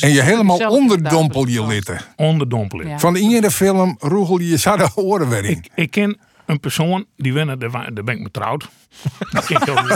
[0.00, 2.00] En je helemaal onderdompel je litten.
[2.16, 2.88] Onderdompelen.
[2.88, 2.98] Ja.
[2.98, 5.64] Van in de film roegel je de oren weer in.
[5.74, 6.18] Ik ken
[6.50, 7.70] een persoon, die winnen, daar
[8.04, 8.68] ben ik me trouwd.
[9.32, 9.88] Dat ook.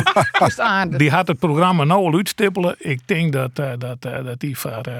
[0.57, 0.98] Dat.
[0.98, 2.74] Die had het programma nou al uitstippelen.
[2.78, 4.92] Ik denk dat, eh, dat, eh, dat die voor eh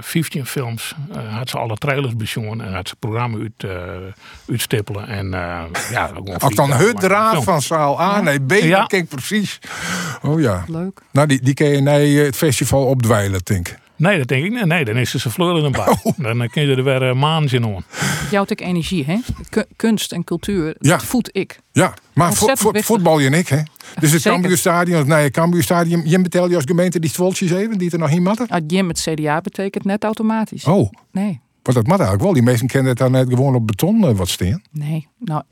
[0.00, 3.70] 15 films eh, had ze alle trailers bezongen en had ze het programma uit, eh,
[4.48, 5.06] uitstippelen.
[5.06, 8.76] En eh ja, Als dan het draad van zaal A naar B, Ja.
[8.78, 9.58] dan kijk ik precies.
[10.22, 10.64] Oh ja.
[10.66, 11.00] Leuk.
[11.10, 13.78] Nou, die, die kun je naar het festival opdwijlen, denk ik.
[13.96, 14.64] Nee, dat denk ik niet.
[14.64, 15.96] Nee, dan is ze zijn fleuren erbij.
[16.02, 16.18] Oh.
[16.18, 17.84] Dan kun je er weer uh, maand in aan.
[18.30, 19.18] Jouw ik energie, hè?
[19.50, 20.90] Ku- kunst en cultuur, Ja.
[20.90, 21.60] dat voed ik.
[21.72, 23.60] Ja, maar vo vo voetbal je en ik, hè?
[24.00, 24.22] Dus het.
[24.22, 28.10] Cambuurstadion, nee, het Cambuurstadion, je betaalt je als gemeente die stwoltjes even, die er nog
[28.10, 28.48] niet matten?
[28.48, 30.64] Ah, Jim het CDA betekent net automatisch.
[30.64, 32.32] Oh, Nee, want dat mat eigenlijk wel.
[32.32, 34.62] Die meesten kennen het dan net gewoon op beton eh, wat steen.
[34.70, 35.08] nee.
[35.18, 35.42] Nou,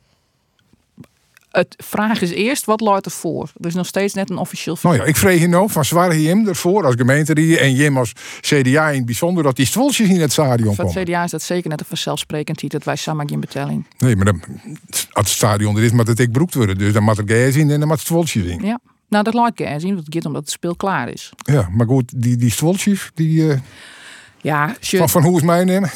[1.50, 3.50] het vraag is eerst, wat luidt er voor?
[3.60, 4.76] Er is nog steeds net een officieel...
[4.82, 7.98] Nou ja, ik vreeg je nou van zwaar Jim ervoor als gemeente die en Jim
[7.98, 11.08] als CDA in het bijzonder dat die stwoltjes in het stadion Voor het komen.
[11.08, 13.86] CDA is dat zeker net een vanzelfsprekend iets dat wij samen geen betaling.
[13.98, 14.42] Nee, maar dan,
[14.90, 16.78] als het stadion er is, moet het ik broekt worden.
[16.78, 18.64] Dus dan moet er gas in en dan moet het stwoltjes in.
[18.64, 18.78] Ja.
[19.08, 21.32] Nou, dat laat ik eens zien, want het gaat omdat het speel klaar is.
[21.36, 23.58] Ja, maar goed, die, die stwoltjes, die eh,
[24.40, 25.90] Ja, van, van hoe is mij nemen?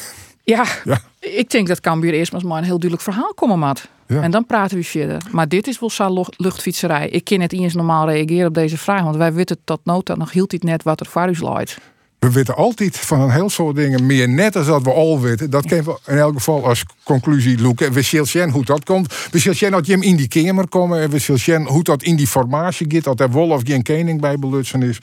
[0.44, 0.64] ja.
[0.84, 1.00] Ja.
[1.20, 3.88] ik denk dat Cambuur eerst maar eens maar een heel duidelijk verhaal komen moet.
[4.06, 4.22] Ja.
[4.22, 5.22] En dan praten we verder.
[5.30, 7.08] Maar dit is wel zo'n luchtfietserij.
[7.08, 10.14] Ik kan het niet eens normaal reageren op deze vraag, want wij weten tot nota
[10.14, 11.78] nog hield dit net wat er voor u luidt.
[12.24, 15.50] We weten altijd van een heel soort dingen meer net als dat we al weten.
[15.50, 17.92] Dat kunnen we in elk geval als conclusie loeken.
[17.92, 19.14] We zullen zien hoe dat komt.
[19.30, 21.00] We zullen zien dat Jim in die kamer komen.
[21.00, 23.04] En we zullen zien hoe dat in die formatie gaat.
[23.04, 24.98] Dat er wel of geen bij belutsen is.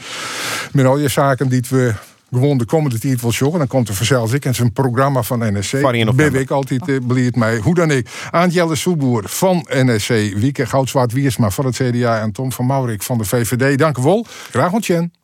[0.72, 1.94] Met al je zaken die we
[2.32, 3.60] gewoon de komende tijd wil zorgen.
[3.60, 5.78] Dan komt er vanzelfs ik en zijn programma van NSC.
[5.78, 7.58] Van 1 Ben ik altijd uh, beleerd mij.
[7.58, 8.10] Hoe dan ik.
[8.32, 10.08] Aantjelle Soeboer van NSC.
[10.36, 12.22] Wieke Goudzwaard Wiersma van het CDA.
[12.22, 13.78] En Tom van Maurik van de VVD.
[13.78, 14.26] Dank u wel.
[14.50, 15.21] Graag ontjen.